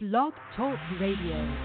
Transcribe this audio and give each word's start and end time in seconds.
Blog 0.00 0.32
Talk 0.56 0.78
Radio. 1.00 1.58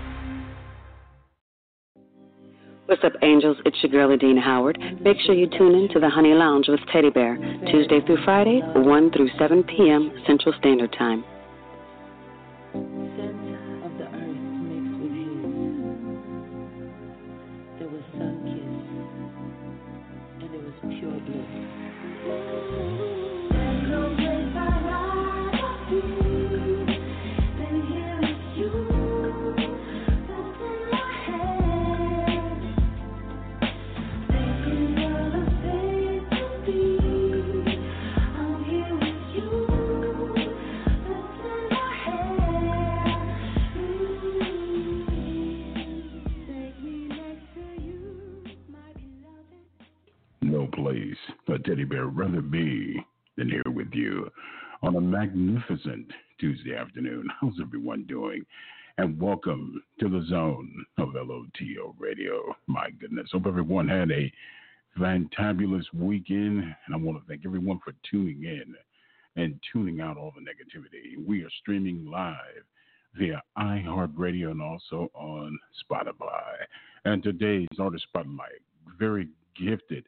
What's 2.88 3.04
up, 3.04 3.14
angels? 3.22 3.58
It's 3.64 3.78
your 3.84 3.92
girl, 3.92 4.12
Adina 4.12 4.42
Howard. 4.42 4.80
Make 5.02 5.18
sure 5.24 5.36
you 5.36 5.48
tune 5.48 5.76
in 5.76 5.88
to 5.94 6.00
the 6.00 6.10
Honey 6.10 6.34
Lounge 6.34 6.66
with 6.68 6.80
Teddy 6.92 7.12
Bear, 7.12 7.38
Tuesday 7.70 8.02
through 8.04 8.24
Friday, 8.26 8.62
1 8.74 9.12
through 9.12 9.30
7 9.38 9.64
p.m. 9.66 10.12
Central 10.26 10.52
Standard 10.58 10.92
Time. 10.98 11.24
Magnificent 55.24 56.12
Tuesday 56.38 56.76
afternoon. 56.76 57.30
How's 57.40 57.54
everyone 57.62 58.04
doing? 58.10 58.46
And 58.98 59.18
welcome 59.22 59.82
to 60.02 60.10
the 60.10 60.26
zone 60.28 60.86
of 60.98 61.14
LOTL 61.16 61.96
Radio. 61.98 62.54
My 62.68 62.90
goodness. 63.00 63.30
Hope 63.32 63.46
everyone 63.48 63.88
had 63.88 64.12
a 64.12 64.30
fantabulous 65.00 65.86
weekend. 65.94 66.64
And 66.64 66.94
I 66.94 66.98
want 66.98 67.20
to 67.20 67.24
thank 67.26 67.46
everyone 67.46 67.80
for 67.86 67.94
tuning 68.12 68.44
in 68.44 68.76
and 69.42 69.58
tuning 69.72 70.02
out 70.02 70.18
all 70.18 70.34
the 70.36 70.42
negativity. 70.42 71.26
We 71.26 71.42
are 71.44 71.50
streaming 71.62 72.06
live 72.06 72.66
via 73.18 73.42
iHeartRadio 73.58 74.52
and 74.52 74.62
also 74.62 75.10
on 75.14 75.58
Spotify. 75.90 76.66
And 77.06 77.24
today's 77.24 77.70
artist 77.80 78.04
spotlight, 78.10 78.62
very 79.00 79.30
gifted 79.58 80.06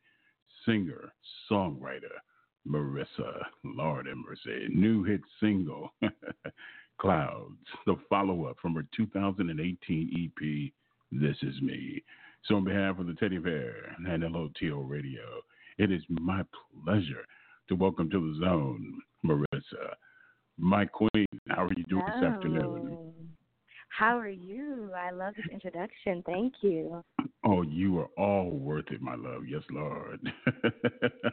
singer, 0.66 1.14
songwriter, 1.50 2.20
Marissa, 2.68 3.46
Lord 3.64 4.08
and 4.08 4.24
mercy, 4.26 4.68
new 4.70 5.04
hit 5.04 5.22
single, 5.40 5.94
Clouds, 6.98 7.58
the 7.86 7.96
follow 8.10 8.46
up 8.46 8.58
from 8.62 8.76
her 8.76 8.86
2018 8.96 10.32
EP, 10.40 10.72
This 11.12 11.36
Is 11.42 11.62
Me. 11.62 12.02
So, 12.46 12.56
on 12.56 12.64
behalf 12.64 13.00
of 13.00 13.08
the 13.08 13.14
Teddy 13.16 13.38
Bear 13.38 13.96
and 13.98 14.24
LOTL 14.24 14.88
Radio, 14.88 15.42
it 15.78 15.92
is 15.92 16.02
my 16.10 16.44
pleasure 16.84 17.26
to 17.68 17.76
welcome 17.76 18.10
to 18.10 18.20
the 18.20 18.46
zone 18.46 19.02
Marissa, 19.26 19.94
my 20.58 20.86
queen. 20.86 21.26
How 21.50 21.66
are 21.66 21.74
you 21.76 21.84
doing 21.90 22.06
this 22.06 22.24
afternoon? 22.24 22.98
Oh, 22.98 23.14
how 23.90 24.18
are 24.18 24.30
you? 24.30 24.92
I 24.96 25.12
love 25.12 25.34
this 25.36 25.46
introduction. 25.52 26.24
Thank 26.26 26.54
you. 26.62 27.04
Oh, 27.48 27.62
you 27.62 28.00
are 28.00 28.10
all 28.18 28.50
worth 28.50 28.90
it, 28.90 29.02
my 29.02 29.14
love. 29.14 29.44
Yes, 29.48 29.62
Lord. 29.70 30.20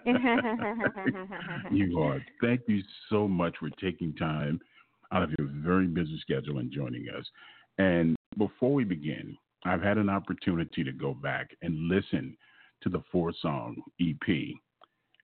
you 1.73 2.01
are. 2.01 2.21
Thank 2.43 2.63
you 2.67 2.83
so 3.09 3.27
much 3.27 3.57
for 3.59 3.71
taking 3.81 4.15
time 4.15 4.61
out 5.11 5.23
of 5.23 5.31
your 5.39 5.49
very 5.51 5.87
busy 5.87 6.19
schedule 6.21 6.59
and 6.59 6.71
joining 6.71 7.07
us. 7.09 7.25
And 7.79 8.15
before 8.37 8.75
we 8.75 8.85
begin, 8.85 9.39
I've 9.65 9.81
had 9.81 9.97
an 9.97 10.11
opportunity 10.11 10.85
to 10.85 10.93
go 10.93 11.15
back 11.15 11.49
and 11.63 11.89
listen 11.89 12.37
to 12.83 12.91
the 12.91 13.03
four 13.11 13.33
song 13.41 13.77
EP. 14.01 14.29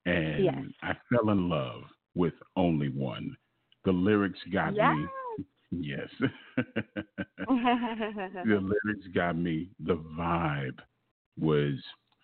And 0.06 0.44
yes. 0.44 0.54
I 0.82 0.92
fell 1.10 1.30
in 1.30 1.50
love 1.50 1.82
with 2.14 2.34
Only 2.56 2.88
One. 2.88 3.36
The 3.84 3.92
lyrics 3.92 4.38
got 4.52 4.74
yes. 4.74 4.94
me. 4.96 5.06
Yes. 5.70 6.08
the 6.56 7.42
lyrics 8.38 9.06
got 9.14 9.36
me. 9.36 9.70
The 9.80 9.96
vibe 10.18 10.78
was 11.38 11.74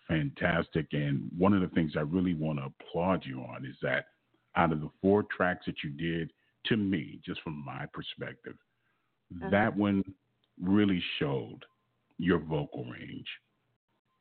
fantastic. 0.07 0.87
And 0.91 1.29
one 1.37 1.53
of 1.53 1.61
the 1.61 1.73
things 1.75 1.93
I 1.95 2.01
really 2.01 2.33
want 2.33 2.59
to 2.59 2.65
applaud 2.65 3.23
you 3.25 3.41
on 3.41 3.65
is 3.65 3.75
that 3.81 4.05
out 4.55 4.71
of 4.71 4.81
the 4.81 4.89
four 5.01 5.23
tracks 5.35 5.65
that 5.65 5.75
you 5.83 5.91
did, 5.91 6.31
to 6.67 6.77
me, 6.77 7.19
just 7.25 7.41
from 7.41 7.63
my 7.63 7.85
perspective, 7.93 8.55
uh-huh. 9.35 9.49
that 9.51 9.75
one 9.75 10.03
really 10.61 11.03
showed 11.19 11.59
your 12.17 12.39
vocal 12.39 12.85
range. 12.85 13.27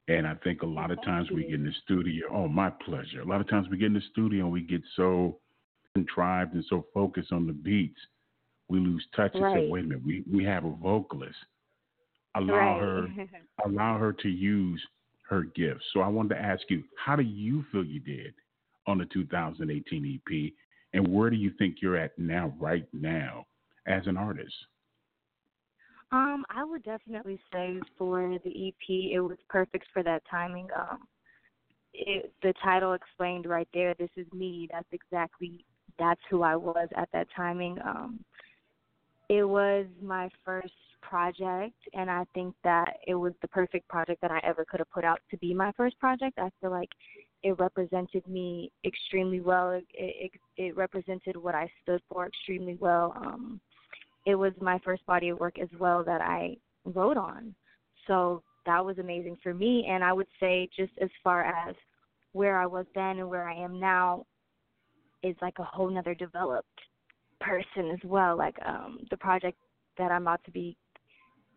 And 0.08 0.26
I 0.26 0.34
think 0.44 0.62
a 0.62 0.66
lot 0.66 0.90
of 0.90 1.02
times 1.02 1.30
we 1.30 1.44
get 1.44 1.54
in 1.54 1.64
the 1.64 1.72
studio, 1.84 2.26
oh, 2.30 2.48
my 2.48 2.68
pleasure. 2.68 3.22
A 3.22 3.24
lot 3.24 3.40
of 3.40 3.48
times 3.48 3.68
we 3.70 3.78
get 3.78 3.86
in 3.86 3.94
the 3.94 4.02
studio 4.12 4.44
and 4.44 4.52
we 4.52 4.60
get 4.60 4.82
so 4.96 5.38
contrived 5.94 6.52
and 6.52 6.64
so 6.68 6.84
focused 6.92 7.32
on 7.32 7.46
the 7.46 7.54
beats 7.54 8.00
we 8.68 8.78
lose 8.78 9.04
touch 9.14 9.32
and 9.34 9.42
right. 9.42 9.56
say, 9.56 9.68
wait 9.68 9.84
a 9.84 9.88
minute, 9.88 10.04
we, 10.04 10.24
we 10.32 10.44
have 10.44 10.64
a 10.64 10.70
vocalist. 10.70 11.36
Allow 12.36 12.80
right. 12.80 12.80
her 12.80 13.08
allow 13.66 13.98
her 13.98 14.12
to 14.12 14.28
use 14.28 14.82
her 15.28 15.44
gifts. 15.54 15.84
So 15.92 16.00
I 16.00 16.08
wanted 16.08 16.34
to 16.34 16.40
ask 16.40 16.62
you, 16.68 16.82
how 17.02 17.16
do 17.16 17.22
you 17.22 17.64
feel 17.70 17.84
you 17.84 18.00
did 18.00 18.34
on 18.86 18.98
the 18.98 19.06
2018 19.06 20.20
EP, 20.20 20.52
and 20.92 21.08
where 21.08 21.30
do 21.30 21.36
you 21.36 21.52
think 21.58 21.76
you're 21.80 21.96
at 21.96 22.18
now, 22.18 22.52
right 22.58 22.86
now, 22.92 23.46
as 23.86 24.06
an 24.06 24.16
artist? 24.16 24.54
Um, 26.12 26.44
I 26.50 26.64
would 26.64 26.84
definitely 26.84 27.40
say 27.52 27.80
for 27.98 28.38
the 28.44 28.68
EP, 28.68 28.88
it 28.88 29.20
was 29.20 29.38
perfect 29.48 29.86
for 29.92 30.02
that 30.02 30.22
timing. 30.30 30.68
Um, 30.76 30.98
it, 31.92 32.32
the 32.42 32.52
title 32.62 32.92
explained 32.92 33.46
right 33.46 33.68
there. 33.72 33.94
This 33.98 34.10
is 34.16 34.26
me. 34.32 34.68
That's 34.70 34.88
exactly 34.92 35.64
that's 35.98 36.20
who 36.30 36.42
I 36.42 36.56
was 36.56 36.88
at 36.96 37.08
that 37.12 37.28
timing. 37.34 37.78
Um, 37.84 38.20
it 39.28 39.44
was 39.44 39.86
my 40.02 40.28
first 40.44 40.72
project, 41.00 41.76
and 41.92 42.10
I 42.10 42.24
think 42.34 42.54
that 42.64 42.96
it 43.06 43.14
was 43.14 43.32
the 43.42 43.48
perfect 43.48 43.88
project 43.88 44.20
that 44.22 44.30
I 44.30 44.40
ever 44.42 44.64
could 44.64 44.80
have 44.80 44.90
put 44.90 45.04
out 45.04 45.20
to 45.30 45.36
be 45.38 45.54
my 45.54 45.72
first 45.76 45.98
project. 45.98 46.38
I 46.38 46.50
feel 46.60 46.70
like 46.70 46.88
it 47.42 47.58
represented 47.58 48.26
me 48.26 48.72
extremely 48.84 49.40
well. 49.40 49.70
It 49.70 49.84
it, 49.94 50.30
it 50.56 50.76
represented 50.76 51.36
what 51.36 51.54
I 51.54 51.70
stood 51.82 52.00
for 52.08 52.26
extremely 52.26 52.76
well. 52.80 53.14
Um, 53.16 53.60
it 54.26 54.34
was 54.34 54.52
my 54.60 54.78
first 54.84 55.04
body 55.06 55.28
of 55.28 55.38
work 55.38 55.58
as 55.58 55.68
well 55.78 56.02
that 56.04 56.20
I 56.20 56.56
wrote 56.84 57.16
on, 57.16 57.54
so 58.06 58.42
that 58.66 58.84
was 58.84 58.98
amazing 58.98 59.36
for 59.42 59.52
me. 59.54 59.86
And 59.88 60.02
I 60.02 60.12
would 60.12 60.28
say, 60.40 60.68
just 60.76 60.92
as 61.00 61.10
far 61.22 61.44
as 61.44 61.74
where 62.32 62.58
I 62.58 62.66
was 62.66 62.86
then 62.94 63.18
and 63.18 63.28
where 63.28 63.48
I 63.48 63.54
am 63.54 63.78
now, 63.78 64.24
is 65.22 65.36
like 65.40 65.58
a 65.58 65.64
whole 65.64 65.90
nother 65.90 66.14
developed 66.14 66.80
person 67.44 67.90
as 67.90 67.98
well. 68.04 68.36
Like 68.36 68.56
um 68.64 69.00
the 69.10 69.16
project 69.16 69.58
that 69.98 70.10
I'm 70.10 70.22
about 70.22 70.42
to 70.44 70.50
be 70.50 70.76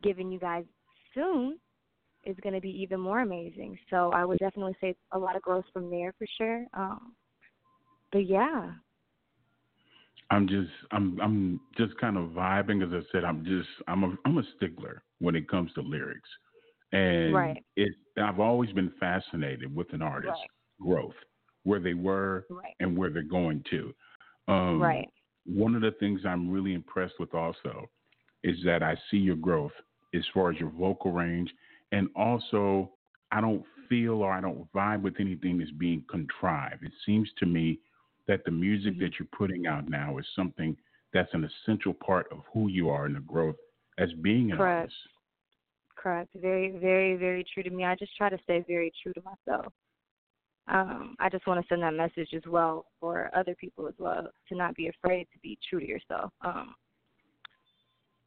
giving 0.03 0.31
you 0.31 0.39
guys 0.39 0.65
soon 1.13 1.57
is 2.25 2.35
going 2.43 2.53
to 2.53 2.61
be 2.61 2.69
even 2.69 2.99
more 2.99 3.21
amazing. 3.21 3.77
So 3.89 4.11
I 4.11 4.25
would 4.25 4.39
definitely 4.39 4.75
say 4.81 4.95
a 5.11 5.17
lot 5.17 5.35
of 5.35 5.41
growth 5.41 5.65
from 5.73 5.89
there 5.89 6.13
for 6.17 6.27
sure. 6.37 6.65
Um 6.73 7.13
but 8.11 8.27
yeah. 8.27 8.71
I'm 10.29 10.47
just 10.47 10.69
I'm 10.91 11.19
I'm 11.21 11.59
just 11.77 11.97
kind 11.97 12.17
of 12.17 12.29
vibing 12.31 12.85
as 12.85 12.93
I 12.93 13.05
said 13.11 13.23
I'm 13.23 13.45
just 13.45 13.69
I'm 13.87 14.03
a 14.03 14.15
I'm 14.25 14.37
a 14.37 14.43
stickler 14.57 15.03
when 15.19 15.35
it 15.35 15.49
comes 15.49 15.71
to 15.73 15.81
lyrics. 15.81 16.29
And 16.91 17.33
right. 17.33 17.63
it 17.75 17.93
I've 18.21 18.39
always 18.39 18.71
been 18.71 18.91
fascinated 18.99 19.73
with 19.75 19.91
an 19.93 20.01
artist's 20.01 20.39
right. 20.39 20.89
growth, 20.89 21.15
where 21.63 21.79
they 21.79 21.93
were 21.93 22.45
right. 22.49 22.73
and 22.79 22.97
where 22.97 23.09
they're 23.09 23.23
going 23.23 23.63
to. 23.71 23.93
Um, 24.47 24.81
right 24.81 25.09
one 25.47 25.75
of 25.75 25.81
the 25.81 25.91
things 25.91 26.21
I'm 26.25 26.49
really 26.49 26.73
impressed 26.73 27.15
with 27.19 27.33
also 27.33 27.89
is 28.43 28.57
that 28.65 28.83
I 28.83 28.95
see 29.09 29.17
your 29.17 29.35
growth 29.35 29.71
as 30.13 30.23
far 30.33 30.51
as 30.51 30.59
your 30.59 30.69
vocal 30.69 31.11
range, 31.11 31.51
and 31.91 32.09
also 32.15 32.91
I 33.31 33.41
don't 33.41 33.63
feel 33.89 34.21
or 34.21 34.31
I 34.31 34.41
don't 34.41 34.71
vibe 34.73 35.01
with 35.01 35.15
anything 35.19 35.57
that's 35.57 35.71
being 35.71 36.03
contrived. 36.09 36.83
It 36.83 36.91
seems 37.05 37.29
to 37.39 37.45
me 37.45 37.79
that 38.27 38.43
the 38.45 38.51
music 38.51 38.93
mm-hmm. 38.93 39.03
that 39.03 39.13
you're 39.19 39.27
putting 39.37 39.67
out 39.67 39.89
now 39.89 40.17
is 40.17 40.25
something 40.35 40.75
that's 41.13 41.33
an 41.33 41.49
essential 41.65 41.93
part 41.93 42.27
of 42.31 42.39
who 42.53 42.67
you 42.67 42.89
are 42.89 43.05
and 43.05 43.15
the 43.15 43.21
growth 43.21 43.55
as 43.97 44.09
being 44.21 44.51
an 44.51 44.57
Correct. 44.57 44.79
artist. 44.81 44.95
Correct. 45.95 46.29
Very, 46.35 46.71
very, 46.77 47.15
very 47.15 47.45
true 47.53 47.63
to 47.63 47.69
me. 47.69 47.85
I 47.85 47.95
just 47.95 48.15
try 48.15 48.29
to 48.29 48.37
stay 48.43 48.63
very 48.67 48.91
true 49.01 49.13
to 49.13 49.21
myself 49.21 49.73
um, 50.69 51.15
I 51.19 51.29
just 51.29 51.47
want 51.47 51.61
to 51.61 51.67
send 51.67 51.81
that 51.83 51.93
message 51.93 52.33
as 52.35 52.43
well 52.47 52.85
for 52.99 53.31
other 53.35 53.55
people 53.55 53.87
as 53.87 53.93
well 53.97 54.27
to 54.49 54.55
not 54.55 54.75
be 54.75 54.89
afraid 54.89 55.27
to 55.33 55.39
be 55.39 55.57
true 55.69 55.79
to 55.79 55.87
yourself. 55.87 56.31
Um, 56.41 56.75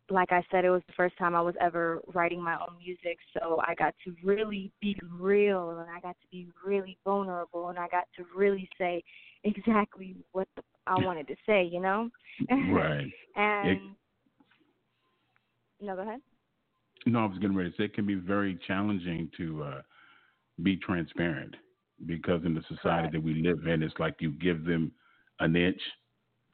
like 0.08 0.32
I 0.32 0.42
said, 0.50 0.64
it 0.64 0.70
was 0.70 0.82
the 0.86 0.94
first 0.94 1.16
time 1.18 1.34
I 1.34 1.40
was 1.40 1.54
ever 1.60 2.00
writing 2.14 2.42
my 2.42 2.54
own 2.54 2.76
music, 2.84 3.18
so 3.34 3.60
I 3.66 3.74
got 3.74 3.94
to 4.04 4.14
really 4.24 4.72
be 4.80 4.98
real 5.08 5.70
and 5.70 5.88
I 5.90 6.00
got 6.00 6.16
to 6.20 6.26
be 6.32 6.48
really 6.64 6.98
vulnerable 7.04 7.68
and 7.68 7.78
I 7.78 7.86
got 7.88 8.04
to 8.16 8.24
really 8.34 8.68
say 8.76 9.04
exactly 9.44 10.16
what 10.32 10.48
the, 10.56 10.62
I 10.86 10.98
wanted 10.98 11.28
to 11.28 11.36
say, 11.46 11.64
you 11.64 11.80
know? 11.80 12.10
Right. 12.50 13.06
and 13.36 13.68
it, 13.68 13.78
No, 15.80 15.94
go 15.94 16.02
ahead. 16.02 16.20
No, 17.06 17.20
I 17.20 17.26
was 17.26 17.38
getting 17.38 17.56
ready 17.56 17.70
to 17.70 17.76
say 17.76 17.84
it 17.84 17.94
can 17.94 18.06
be 18.06 18.14
very 18.14 18.58
challenging 18.66 19.30
to 19.36 19.62
uh, 19.62 19.82
be 20.62 20.76
transparent 20.76 21.54
because 22.06 22.44
in 22.44 22.54
the 22.54 22.62
society 22.62 23.08
Correct. 23.08 23.12
that 23.12 23.22
we 23.22 23.34
live 23.34 23.66
in, 23.66 23.82
it's 23.82 23.98
like 23.98 24.16
you 24.20 24.30
give 24.32 24.64
them 24.64 24.92
an 25.40 25.56
inch, 25.56 25.80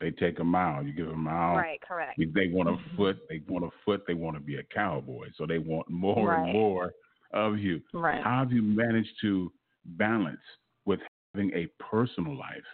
they 0.00 0.10
take 0.10 0.38
a 0.40 0.44
mile. 0.44 0.82
You 0.82 0.92
give 0.92 1.06
them 1.06 1.26
a 1.26 1.30
mile, 1.30 1.56
Right, 1.56 1.80
correct. 1.80 2.18
They 2.18 2.48
want 2.48 2.68
a 2.68 2.76
foot. 2.96 3.18
They 3.28 3.42
want 3.48 3.64
a 3.64 3.70
foot. 3.84 4.04
They 4.06 4.14
want 4.14 4.36
to 4.36 4.40
be 4.40 4.56
a 4.56 4.62
cowboy. 4.62 5.28
So 5.36 5.46
they 5.46 5.58
want 5.58 5.88
more 5.88 6.32
Right. 6.32 6.44
and 6.44 6.52
more 6.52 6.92
of 7.32 7.58
you. 7.58 7.80
Right. 7.92 8.22
How 8.22 8.40
have 8.40 8.52
you 8.52 8.62
managed 8.62 9.12
to 9.22 9.52
balance 9.84 10.40
with 10.84 11.00
having 11.34 11.52
a 11.54 11.66
personal 11.82 12.36
life, 12.36 12.64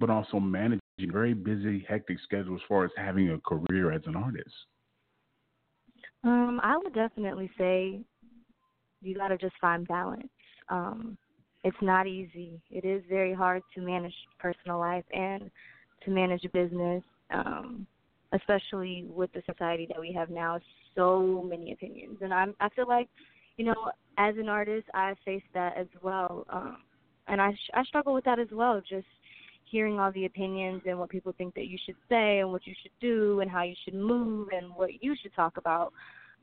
but 0.00 0.10
also 0.10 0.40
managing 0.40 0.80
a 1.00 1.06
very 1.06 1.34
busy, 1.34 1.84
hectic 1.88 2.18
schedule 2.20 2.54
as 2.54 2.62
far 2.68 2.84
as 2.84 2.90
having 2.96 3.30
a 3.30 3.38
career 3.40 3.92
as 3.92 4.02
an 4.06 4.16
artist? 4.16 4.54
Um, 6.24 6.60
I 6.62 6.76
would 6.78 6.94
definitely 6.94 7.50
say 7.58 8.00
you 9.02 9.14
got 9.14 9.28
to 9.28 9.38
just 9.38 9.54
find 9.60 9.86
balance. 9.86 10.28
Um, 10.68 11.18
it's 11.64 11.76
not 11.80 12.06
easy. 12.06 12.60
It 12.70 12.84
is 12.84 13.02
very 13.08 13.34
hard 13.34 13.62
to 13.74 13.80
manage 13.80 14.14
personal 14.38 14.78
life 14.78 15.04
and 15.12 15.50
to 16.04 16.10
manage 16.10 16.44
a 16.44 16.50
business, 16.50 17.02
um, 17.30 17.86
especially 18.32 19.06
with 19.08 19.32
the 19.32 19.42
society 19.46 19.86
that 19.88 19.98
we 20.00 20.12
have 20.12 20.30
now. 20.30 20.60
So 20.94 21.44
many 21.48 21.72
opinions, 21.72 22.18
and 22.20 22.32
I'm 22.32 22.54
I 22.60 22.68
feel 22.68 22.86
like, 22.86 23.08
you 23.56 23.64
know, 23.64 23.90
as 24.16 24.36
an 24.36 24.48
artist, 24.48 24.86
I 24.94 25.14
face 25.24 25.42
that 25.52 25.76
as 25.76 25.88
well, 26.02 26.46
um, 26.50 26.76
and 27.26 27.40
I 27.40 27.52
I 27.72 27.82
struggle 27.84 28.14
with 28.14 28.24
that 28.24 28.38
as 28.38 28.46
well. 28.52 28.80
Just 28.88 29.06
hearing 29.64 29.98
all 29.98 30.12
the 30.12 30.26
opinions 30.26 30.82
and 30.86 30.98
what 30.98 31.08
people 31.08 31.34
think 31.36 31.54
that 31.54 31.66
you 31.66 31.78
should 31.84 31.96
say 32.08 32.38
and 32.38 32.52
what 32.52 32.64
you 32.64 32.74
should 32.80 32.92
do 33.00 33.40
and 33.40 33.50
how 33.50 33.62
you 33.62 33.74
should 33.84 33.94
move 33.94 34.48
and 34.56 34.72
what 34.76 35.02
you 35.02 35.16
should 35.20 35.34
talk 35.34 35.56
about. 35.56 35.92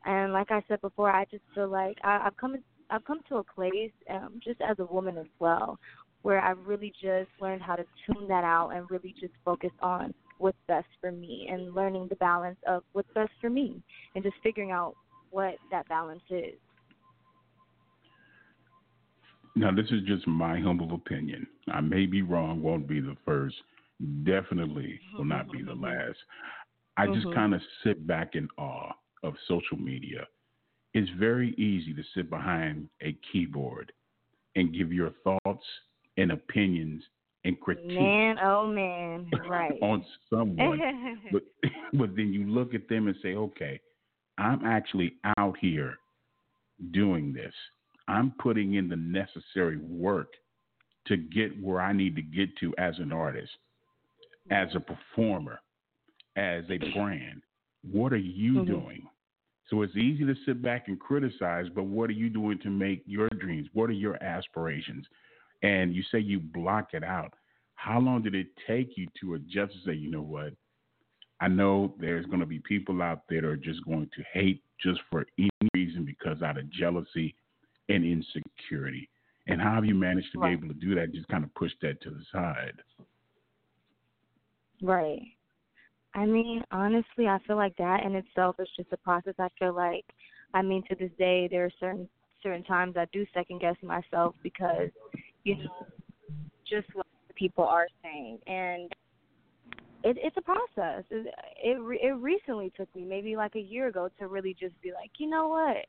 And 0.03 0.33
like 0.33 0.51
I 0.51 0.61
said 0.67 0.81
before, 0.81 1.11
I 1.11 1.25
just 1.25 1.43
feel 1.55 1.69
like 1.69 1.97
I, 2.03 2.23
I've 2.25 2.35
come 2.35 2.57
I've 2.91 3.05
come 3.05 3.21
to 3.29 3.37
a 3.37 3.43
place, 3.43 3.91
um, 4.09 4.39
just 4.43 4.59
as 4.61 4.77
a 4.79 4.85
woman 4.85 5.17
as 5.17 5.27
well, 5.39 5.79
where 6.23 6.41
I've 6.41 6.59
really 6.67 6.93
just 7.01 7.29
learned 7.39 7.61
how 7.61 7.75
to 7.75 7.85
tune 8.05 8.27
that 8.27 8.43
out 8.43 8.69
and 8.69 8.89
really 8.91 9.15
just 9.19 9.33
focus 9.43 9.71
on 9.81 10.13
what's 10.37 10.57
best 10.67 10.87
for 10.99 11.11
me 11.11 11.47
and 11.51 11.73
learning 11.73 12.07
the 12.09 12.15
balance 12.17 12.57
of 12.67 12.83
what's 12.93 13.11
best 13.15 13.31
for 13.39 13.49
me 13.49 13.81
and 14.15 14.23
just 14.23 14.35
figuring 14.43 14.71
out 14.71 14.95
what 15.31 15.55
that 15.71 15.87
balance 15.87 16.21
is. 16.29 16.55
Now, 19.55 19.71
this 19.71 19.87
is 19.91 20.01
just 20.03 20.27
my 20.27 20.59
humble 20.59 20.93
opinion. 20.93 21.47
I 21.71 21.81
may 21.81 22.05
be 22.05 22.21
wrong, 22.21 22.61
won't 22.61 22.87
be 22.87 22.99
the 22.99 23.17
first, 23.25 23.55
definitely 24.23 24.99
will 25.17 25.25
not 25.25 25.51
be 25.51 25.61
the 25.61 25.73
last. 25.73 26.17
I 26.97 27.07
just 27.07 27.27
Mhm. 27.27 27.33
kind 27.33 27.53
of 27.53 27.61
sit 27.83 28.05
back 28.05 28.35
in 28.35 28.49
awe 28.57 28.93
of 29.23 29.35
social 29.47 29.77
media. 29.77 30.27
It's 30.93 31.09
very 31.17 31.53
easy 31.55 31.93
to 31.93 32.03
sit 32.15 32.29
behind 32.29 32.89
a 33.01 33.15
keyboard 33.31 33.91
and 34.55 34.73
give 34.73 34.91
your 34.91 35.11
thoughts 35.23 35.65
and 36.17 36.31
opinions 36.31 37.03
and 37.45 37.59
critique 37.59 37.85
Man, 37.97 38.37
oh 38.43 38.67
man, 38.67 39.25
right. 39.47 39.77
on 39.81 40.05
someone. 40.29 40.81
but 41.31 41.43
but 41.93 42.15
then 42.15 42.33
you 42.33 42.45
look 42.49 42.73
at 42.73 42.87
them 42.89 43.07
and 43.07 43.15
say, 43.21 43.35
okay, 43.35 43.79
I'm 44.37 44.65
actually 44.65 45.13
out 45.37 45.57
here 45.59 45.95
doing 46.91 47.33
this. 47.33 47.53
I'm 48.07 48.33
putting 48.39 48.73
in 48.75 48.89
the 48.89 48.95
necessary 48.95 49.77
work 49.77 50.33
to 51.07 51.17
get 51.17 51.61
where 51.61 51.79
I 51.79 51.93
need 51.93 52.15
to 52.15 52.21
get 52.21 52.49
to 52.59 52.73
as 52.77 52.97
an 52.99 53.11
artist, 53.11 53.51
as 54.51 54.67
a 54.75 54.79
performer, 54.79 55.61
as 56.35 56.63
a 56.69 56.77
brand. 56.93 57.41
What 57.89 58.13
are 58.13 58.17
you 58.17 58.59
Mhm. 58.59 58.67
doing? 58.67 59.07
So 59.71 59.83
it's 59.83 59.95
easy 59.95 60.25
to 60.25 60.35
sit 60.45 60.61
back 60.61 60.89
and 60.89 60.99
criticize, 60.99 61.67
but 61.73 61.83
what 61.83 62.09
are 62.09 62.13
you 62.13 62.29
doing 62.29 62.59
to 62.59 62.69
make 62.69 63.03
your 63.05 63.29
dreams? 63.29 63.69
What 63.71 63.89
are 63.89 63.93
your 63.93 64.21
aspirations? 64.21 65.05
And 65.63 65.95
you 65.95 66.03
say 66.11 66.19
you 66.19 66.41
block 66.41 66.89
it 66.93 67.05
out. 67.05 67.33
How 67.75 67.99
long 67.99 68.21
did 68.21 68.35
it 68.35 68.47
take 68.67 68.97
you 68.97 69.07
to 69.21 69.35
adjust 69.35 69.73
and 69.73 69.83
say, 69.85 69.93
you 69.93 70.11
know 70.11 70.21
what? 70.21 70.51
I 71.39 71.47
know 71.47 71.95
there's 71.99 72.25
going 72.25 72.41
to 72.41 72.45
be 72.45 72.59
people 72.59 73.01
out 73.01 73.21
there 73.29 73.41
that 73.41 73.47
are 73.47 73.55
just 73.55 73.83
going 73.85 74.09
to 74.13 74.23
hate 74.33 74.61
just 74.79 74.99
for 75.09 75.25
any 75.39 75.49
reason 75.73 76.03
because 76.03 76.41
out 76.41 76.57
of 76.57 76.69
jealousy 76.69 77.33
and 77.87 78.03
insecurity. 78.03 79.09
And 79.47 79.61
how 79.61 79.75
have 79.75 79.85
you 79.85 79.95
managed 79.95 80.33
to 80.33 80.39
Right. 80.39 80.59
be 80.59 80.65
able 80.65 80.73
to 80.73 80.79
do 80.79 80.95
that? 80.95 81.13
Just 81.13 81.29
kind 81.29 81.45
of 81.45 81.53
push 81.55 81.71
that 81.81 82.01
to 82.01 82.09
the 82.09 82.23
side. 82.31 82.73
Right. 84.81 85.21
I 86.13 86.25
mean, 86.25 86.63
honestly, 86.71 87.27
I 87.27 87.39
feel 87.47 87.55
like 87.55 87.75
that 87.77 88.03
in 88.03 88.15
itself 88.15 88.57
is 88.59 88.67
just 88.75 88.91
a 88.91 88.97
process. 88.97 89.35
I 89.39 89.47
feel 89.57 89.73
like, 89.73 90.05
I 90.53 90.61
mean, 90.61 90.83
to 90.89 90.95
this 90.95 91.11
day, 91.17 91.47
there 91.49 91.65
are 91.65 91.71
certain 91.79 92.07
certain 92.43 92.63
times 92.63 92.97
I 92.97 93.05
do 93.13 93.25
second 93.33 93.61
guess 93.61 93.75
myself 93.83 94.35
because, 94.41 94.89
you 95.43 95.57
know, 95.57 95.85
just 96.69 96.87
what 96.93 97.05
people 97.35 97.63
are 97.63 97.87
saying, 98.03 98.39
and 98.47 98.91
it, 100.03 100.17
it's 100.19 100.37
a 100.37 100.41
process. 100.41 101.03
It, 101.11 101.33
it 101.63 101.77
it 102.01 102.15
recently 102.15 102.71
took 102.75 102.93
me 102.95 103.03
maybe 103.03 103.35
like 103.35 103.55
a 103.55 103.59
year 103.59 103.87
ago 103.87 104.09
to 104.19 104.27
really 104.27 104.55
just 104.59 104.79
be 104.81 104.91
like, 104.91 105.11
you 105.17 105.29
know 105.29 105.47
what, 105.47 105.85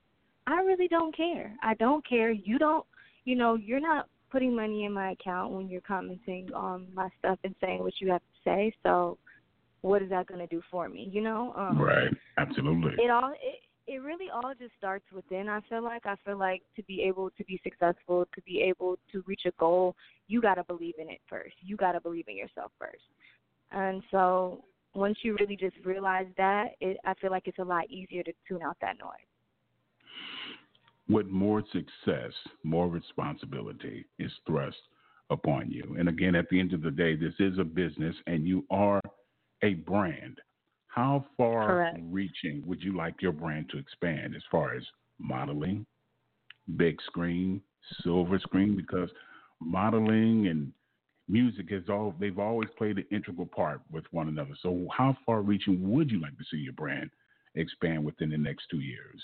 I 0.46 0.60
really 0.60 0.88
don't 0.88 1.16
care. 1.16 1.54
I 1.62 1.74
don't 1.74 2.06
care. 2.06 2.30
You 2.30 2.58
don't, 2.58 2.84
you 3.24 3.34
know, 3.34 3.54
you're 3.54 3.80
not 3.80 4.08
putting 4.30 4.54
money 4.54 4.84
in 4.84 4.92
my 4.92 5.12
account 5.12 5.52
when 5.52 5.69
you're 5.69 5.82
commenting 5.82 6.50
on 6.54 6.86
my 6.94 7.08
stuff 7.19 7.38
and 7.44 7.54
saying 7.60 7.80
what 7.80 7.94
you 8.00 8.10
have 8.10 8.20
to 8.20 8.50
say. 8.50 8.74
So 8.82 9.19
what 9.82 10.00
is 10.02 10.11
that 10.11 10.26
going 10.26 10.40
to 10.40 10.46
do 10.46 10.62
for 10.70 10.88
me? 10.88 11.08
You 11.12 11.20
know, 11.20 11.52
um, 11.56 11.79
right. 11.79 12.11
Absolutely. 12.38 12.93
It 12.99 13.11
all 13.11 13.32
it 13.32 13.61
it 13.88 14.00
really 14.00 14.26
all 14.32 14.55
just 14.58 14.73
starts 14.79 15.05
within. 15.12 15.49
I 15.49 15.61
feel 15.69 15.82
like 15.82 16.06
I 16.06 16.14
feel 16.25 16.38
like 16.38 16.62
to 16.76 16.82
be 16.84 17.02
able 17.02 17.31
to 17.31 17.44
be 17.44 17.61
successful, 17.62 18.26
to 18.34 18.43
be 18.43 18.62
able 18.62 18.99
to 19.11 19.23
reach 19.26 19.43
a 19.44 19.50
goal, 19.58 19.96
you 20.29 20.40
got 20.40 20.55
to 20.55 20.64
believe 20.64 20.94
in 20.99 21.11
it 21.11 21.20
first. 21.29 21.55
You 21.61 21.76
got 21.76 21.93
to 21.93 22.00
believe 22.00 22.26
in 22.29 22.37
yourself 22.37 22.70
first. 22.79 23.02
And 23.73 24.02
so 24.11 24.64
once 24.94 25.19
you 25.23 25.37
really 25.40 25.56
just 25.56 25.76
realize 25.84 26.26
that, 26.37 26.76
it 26.81 26.96
I 27.05 27.14
feel 27.14 27.31
like 27.31 27.46
it's 27.46 27.58
a 27.58 27.64
lot 27.64 27.90
easier 27.90 28.23
to 28.23 28.32
tune 28.46 28.62
out 28.62 28.76
that 28.81 28.99
noise. 28.99 29.26
with 31.08 31.26
more 31.26 31.62
success, 31.73 32.32
more 32.62 32.88
responsibility 32.88 34.06
is 34.19 34.31
thrust 34.46 34.76
upon 35.31 35.70
you. 35.70 35.96
And 35.99 36.08
again, 36.08 36.34
at 36.34 36.49
the 36.50 36.61
end 36.61 36.73
of 36.73 36.82
the 36.82 36.90
day, 36.90 37.17
this 37.17 37.34
is 37.38 37.58
a 37.58 37.64
business 37.64 38.14
and 38.26 38.46
you 38.46 38.64
are 38.70 39.00
a 39.62 39.75
brand. 39.75 40.38
How 40.88 41.25
far 41.37 41.67
Correct. 41.67 42.00
reaching 42.11 42.62
would 42.67 42.82
you 42.82 42.97
like 42.97 43.23
your 43.23 43.32
brand 43.32 43.70
to 43.70 43.79
expand 43.79 44.34
as 44.36 44.43
far 44.51 44.75
as 44.75 44.82
modeling, 45.19 45.86
big 46.77 47.01
screen, 47.06 47.63
silver 48.03 48.39
screen? 48.39 48.77
Because 48.77 49.08
modeling 49.60 50.48
and 50.48 50.72
music 51.29 51.70
has 51.70 51.84
all 51.89 52.15
they've 52.20 52.39
always 52.39 52.69
played 52.77 52.98
an 52.98 53.06
integral 53.10 53.46
part 53.46 53.81
with 53.91 54.05
one 54.10 54.29
another. 54.29 54.55
So 54.63 54.86
how 54.94 55.17
far 55.25 55.41
reaching 55.41 55.91
would 55.91 56.10
you 56.10 56.20
like 56.20 56.36
to 56.36 56.44
see 56.51 56.58
your 56.58 56.75
brand 56.75 57.10
expand 57.55 58.05
within 58.05 58.31
the 58.31 58.39
next 58.39 58.67
two 58.70 58.81
years? 58.81 59.22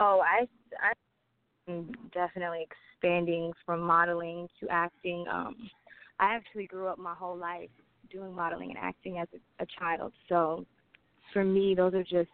Oh, 0.00 0.22
I 0.24 0.46
I'm 1.66 1.90
definitely 2.12 2.66
expanding 2.94 3.52
from 3.64 3.80
modeling 3.80 4.48
to 4.60 4.68
acting. 4.68 5.26
Um, 5.30 5.70
I 6.20 6.34
actually 6.34 6.66
grew 6.66 6.88
up 6.88 6.98
my 6.98 7.14
whole 7.14 7.36
life 7.36 7.70
doing 8.10 8.34
modeling 8.34 8.70
and 8.70 8.78
acting 8.78 9.18
as 9.18 9.28
a, 9.34 9.62
a 9.62 9.66
child. 9.78 10.12
So 10.28 10.64
for 11.32 11.44
me, 11.44 11.74
those 11.74 11.94
are 11.94 12.04
just 12.04 12.30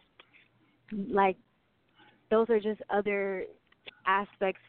like 1.09 1.37
those 2.29 2.49
are 2.49 2.59
just 2.59 2.81
other 2.89 3.45
aspects 4.05 4.61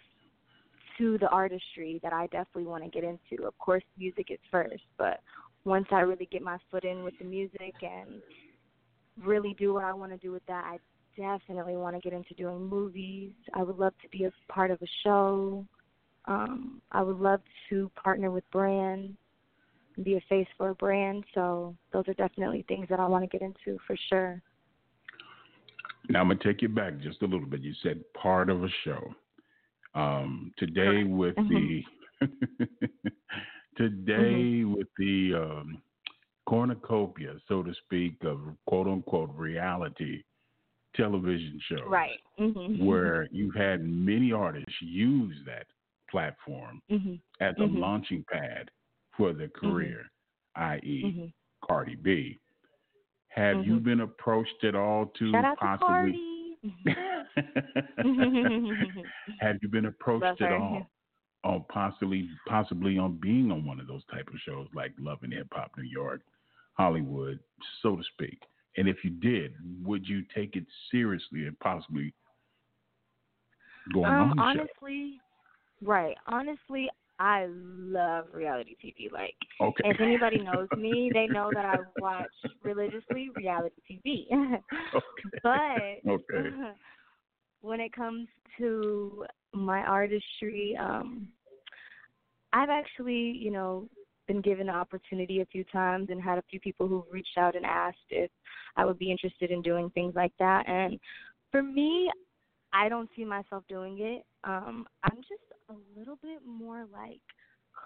to 0.99 1.19
the 1.19 1.29
artistry 1.29 2.01
that 2.03 2.13
I 2.13 2.27
definitely 2.27 2.65
want 2.65 2.85
to 2.85 2.91
get 2.91 3.05
into. 3.05 3.45
Of 3.45 3.57
course, 3.59 3.83
music 3.99 4.27
is 4.31 4.39
first, 4.51 4.83
but 4.99 5.21
once 5.65 5.87
I 5.91 6.01
really 6.01 6.29
get 6.31 6.43
my 6.43 6.59
foot 6.71 6.85
in 6.85 7.05
with 7.05 7.15
the 7.19 7.25
music 7.25 7.75
and 7.83 8.21
really 9.25 9.55
do 9.59 9.73
what 9.73 9.85
I 9.85 9.93
want 9.93 10.13
to 10.13 10.19
do 10.19 10.33
with 10.33 10.45
that, 10.47 10.65
I 10.65 10.79
definitely 11.17 11.77
want 11.77 11.95
to 11.95 12.01
get 12.01 12.13
into 12.13 12.35
doing 12.35 12.69
movies. 12.69 13.33
I 13.55 13.63
would 13.63 13.79
love 13.79 13.95
to 14.03 14.09
be 14.09 14.25
a 14.25 14.33
part 14.53 14.71
of 14.71 14.81
a 14.83 14.87
show. 15.05 15.65
Um, 16.27 16.81
I 16.91 17.03
would 17.03 17.19
love 17.19 17.41
to 17.71 17.91
partner 18.03 18.31
with 18.31 18.49
brands, 18.51 19.09
and 19.09 19.17
be 20.03 20.15
a 20.17 20.21
face 20.29 20.47
for 20.57 20.71
a 20.71 20.75
brand. 20.75 21.25
So 21.35 21.75
those 21.93 22.09
are 22.09 22.15
definitely 22.15 22.65
things 22.69 22.87
that 22.89 23.01
I 23.01 23.07
want 23.07 23.25
to 23.25 23.29
get 23.29 23.43
into 23.43 23.79
for 23.87 23.97
sure. 24.09 24.43
Now 26.09 26.21
I'm 26.21 26.29
gonna 26.29 26.41
take 26.43 26.63
you 26.63 26.69
back 26.69 26.99
just 27.01 27.23
a 27.23 27.27
little 27.27 27.47
bit. 27.47 27.61
You 27.61 27.75
said 27.83 28.03
part 28.15 28.51
of 28.51 28.65
a 28.65 28.69
show. 28.85 29.15
Um, 29.95 30.53
today 30.57 31.05
with 31.05 31.37
the 31.49 31.85
today 33.77 34.65
with 34.65 34.89
the 34.99 35.35
um, 35.35 35.83
cornucopia, 36.47 37.35
so 37.49 37.63
to 37.63 37.73
speak, 37.85 38.17
of 38.25 38.41
quote 38.67 38.87
unquote 38.89 39.31
reality 39.35 40.23
television 40.97 41.61
shows, 41.69 41.89
Right. 41.89 42.21
Mm-hmm. 42.39 42.85
where 42.85 43.29
you've 43.31 43.55
had 43.55 43.83
many 43.85 44.33
artists 44.33 44.75
use 44.81 45.37
that 45.47 45.67
platform 46.11 46.83
hmm 46.91 47.15
as 47.41 47.55
a 47.59 47.63
Mhm. 47.63 47.79
launching 47.81 48.25
pad 48.31 48.71
for 49.17 49.33
their 49.33 49.49
career, 49.49 50.11
i.e., 50.57 51.15
hmm 51.15 51.27
Cardi 51.65 51.95
B. 51.95 52.41
Have 53.29 53.59
mm-hmm. 53.59 53.71
you 53.71 53.79
been 53.79 54.01
approached 54.01 54.65
at 54.65 54.75
all 54.75 55.13
to 55.17 55.31
Shout 55.31 55.45
out 55.45 55.59
possibly? 55.59 56.19
To 56.85 56.85
Have 59.41 59.59
you 59.63 59.69
been 59.69 59.87
approached 59.87 60.25
Love 60.25 60.37
at 60.41 60.49
her. 60.49 60.57
all 60.57 60.89
on 61.45 61.65
possibly 61.69 62.29
possibly 62.49 62.99
on 62.99 63.19
being 63.21 63.51
on 63.51 63.65
one 63.65 63.81
of 63.81 63.87
those 63.87 64.03
type 64.13 64.29
of 64.29 64.35
shows 64.47 64.69
like 64.75 64.93
Love 64.99 65.19
and 65.23 65.33
Hip 65.33 65.49
Hop 65.53 65.73
New 65.77 65.85
York, 65.85 66.21
Hollywood, 66.75 67.39
so 67.83 67.97
to 67.97 68.03
speak? 68.13 68.41
And 68.77 68.89
if 68.89 68.99
you 69.05 69.11
did, 69.11 69.53
would 69.85 70.07
you 70.07 70.23
take 70.35 70.57
it 70.57 70.65
seriously 70.91 71.47
and 71.47 71.59
possibly 71.61 72.15
going 73.93 74.07
um, 74.07 74.31
on 74.31 74.37
the 74.37 74.43
honestly, 74.43 75.21
right. 75.83 76.17
Honestly, 76.27 76.89
I 77.23 77.47
love 77.49 78.25
reality 78.33 78.75
TV. 78.85 79.11
Like. 79.13 79.37
Okay. 79.61 79.91
if 79.91 80.01
anybody 80.01 80.39
knows 80.39 80.67
me, 80.77 81.09
they 81.15 81.29
know 81.29 81.51
that 81.55 81.65
I 81.65 81.77
watch 81.99 82.27
religiously 82.65 83.31
reality 83.37 83.77
TV. 83.89 84.27
okay. 84.33 85.39
but 85.45 86.11
okay. 86.11 86.49
when 87.61 87.79
it 87.79 87.93
comes 87.93 88.27
to 88.59 89.25
my 89.53 89.83
artistry, 89.83 90.77
um, 90.81 91.29
I've 92.53 92.71
actually, 92.71 93.39
you 93.41 93.53
know, 93.53 93.89
been 94.27 94.41
given 94.41 94.67
the 94.67 94.73
opportunity 94.73 95.43
a 95.43 95.47
few 95.47 95.63
times 95.73 96.09
and 96.11 96.21
had 96.21 96.39
a 96.39 96.45
few 96.51 96.59
people 96.59 96.89
who've 96.89 97.05
reached 97.09 97.39
out 97.39 97.55
and 97.55 97.65
asked 97.65 97.99
if 98.11 98.33
I 98.77 98.85
would 98.85 98.99
be 98.99 99.13
interested 99.13 99.53
in 99.53 99.63
doing 99.63 99.91
things 99.91 100.15
like 100.17 100.33
that. 100.41 100.69
And 100.69 100.99
for 101.53 101.63
me, 101.63 102.11
I 102.73 102.89
don't 102.89 103.09
see 103.15 103.25
myself 103.25 103.63
doing 103.69 103.99
it. 104.01 104.25
Um, 104.43 104.87
I'm 105.05 105.19
just 105.19 105.52
a 105.73 105.99
little 105.99 106.19
bit 106.23 106.41
more 106.47 106.87
like 106.93 107.21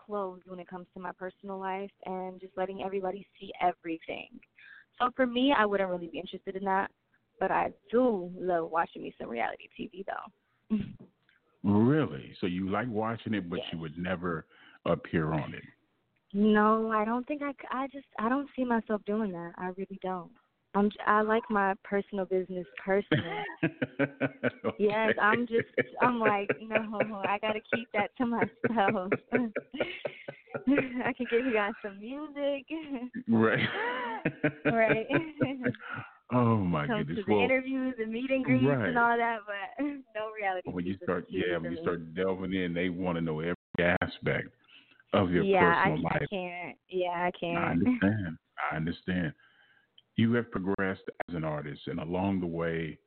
closed 0.06 0.42
when 0.46 0.58
it 0.58 0.68
comes 0.68 0.86
to 0.94 1.00
my 1.00 1.12
personal 1.12 1.58
life 1.58 1.90
and 2.04 2.40
just 2.40 2.56
letting 2.56 2.82
everybody 2.82 3.26
see 3.38 3.52
everything. 3.60 4.28
So 4.98 5.10
for 5.14 5.26
me, 5.26 5.54
I 5.56 5.66
wouldn't 5.66 5.90
really 5.90 6.08
be 6.08 6.18
interested 6.18 6.56
in 6.56 6.64
that. 6.64 6.90
But 7.38 7.50
I 7.50 7.70
do 7.90 8.30
love 8.38 8.70
watching 8.70 9.02
me 9.02 9.14
some 9.20 9.28
reality 9.28 9.68
TV 9.78 10.04
though. 10.06 10.78
Really? 11.62 12.34
So 12.40 12.46
you 12.46 12.70
like 12.70 12.88
watching 12.88 13.34
it, 13.34 13.50
but 13.50 13.56
Yes. 13.56 13.66
you 13.72 13.78
would 13.80 13.98
never 13.98 14.46
appear 14.84 15.32
on 15.32 15.52
it. 15.52 15.62
No, 16.32 16.90
I 16.92 17.04
don't 17.04 17.26
think 17.26 17.42
I. 17.42 17.52
I 17.70 17.86
just 17.88 18.06
I 18.18 18.28
don't 18.28 18.48
see 18.56 18.64
myself 18.64 19.02
doing 19.04 19.32
that. 19.32 19.52
I 19.56 19.68
really 19.76 19.98
don't. 20.02 20.30
I'm. 20.76 20.90
I 21.06 21.22
like 21.22 21.42
my 21.50 21.74
personal 21.84 22.24
business 22.24 22.66
personal. 22.84 23.24
Yes, 24.78 25.14
I'm 25.20 25.46
just. 25.46 25.66
I'm 26.02 26.20
like 26.20 26.50
no. 26.60 27.22
I 27.26 27.38
gotta 27.40 27.60
keep 27.74 27.88
that 27.94 28.10
to 28.18 28.26
myself. 28.26 29.12
I 30.68 31.12
can 31.12 31.26
give 31.30 31.46
you 31.46 31.52
guys 31.54 31.72
some 31.82 31.98
music. 31.98 32.66
right. 33.28 33.66
right. 34.66 35.06
oh 36.32 36.56
my 36.56 36.86
Come 36.86 36.98
goodness. 36.98 37.18
to 37.18 37.24
the 37.26 37.34
Well, 37.34 37.44
interviews 37.44 37.94
and 37.98 38.12
meet 38.12 38.30
and 38.30 38.44
greets 38.44 38.66
right. 38.66 38.88
and 38.88 38.98
all 38.98 39.16
that, 39.16 39.38
but 39.46 39.86
no 40.14 40.30
reality. 40.38 40.70
when 40.70 40.84
you 40.84 40.96
start, 41.02 41.26
yeah, 41.30 41.56
when 41.56 41.72
you 41.72 41.78
start 41.80 42.14
delving 42.14 42.52
in, 42.52 42.74
they 42.74 42.90
want 42.90 43.16
to 43.16 43.22
know 43.22 43.40
every 43.40 43.54
aspect 44.02 44.48
of 45.14 45.30
your 45.30 45.44
yeah, 45.44 45.84
personal 45.84 46.06
I, 46.06 46.12
life. 46.12 46.22
I 46.22 46.26
can't. 46.34 46.76
Yeah, 46.90 47.08
I 47.08 47.30
can't. 47.38 47.58
I 47.58 47.70
understand. 47.70 48.38
I 48.72 48.76
understand. 48.76 49.32
You 50.16 50.32
have 50.32 50.50
progressed 50.50 51.02
as 51.28 51.34
an 51.34 51.44
artist, 51.44 51.82
and 51.86 52.00
along 52.00 52.40
the 52.40 52.46
way, 52.46 52.98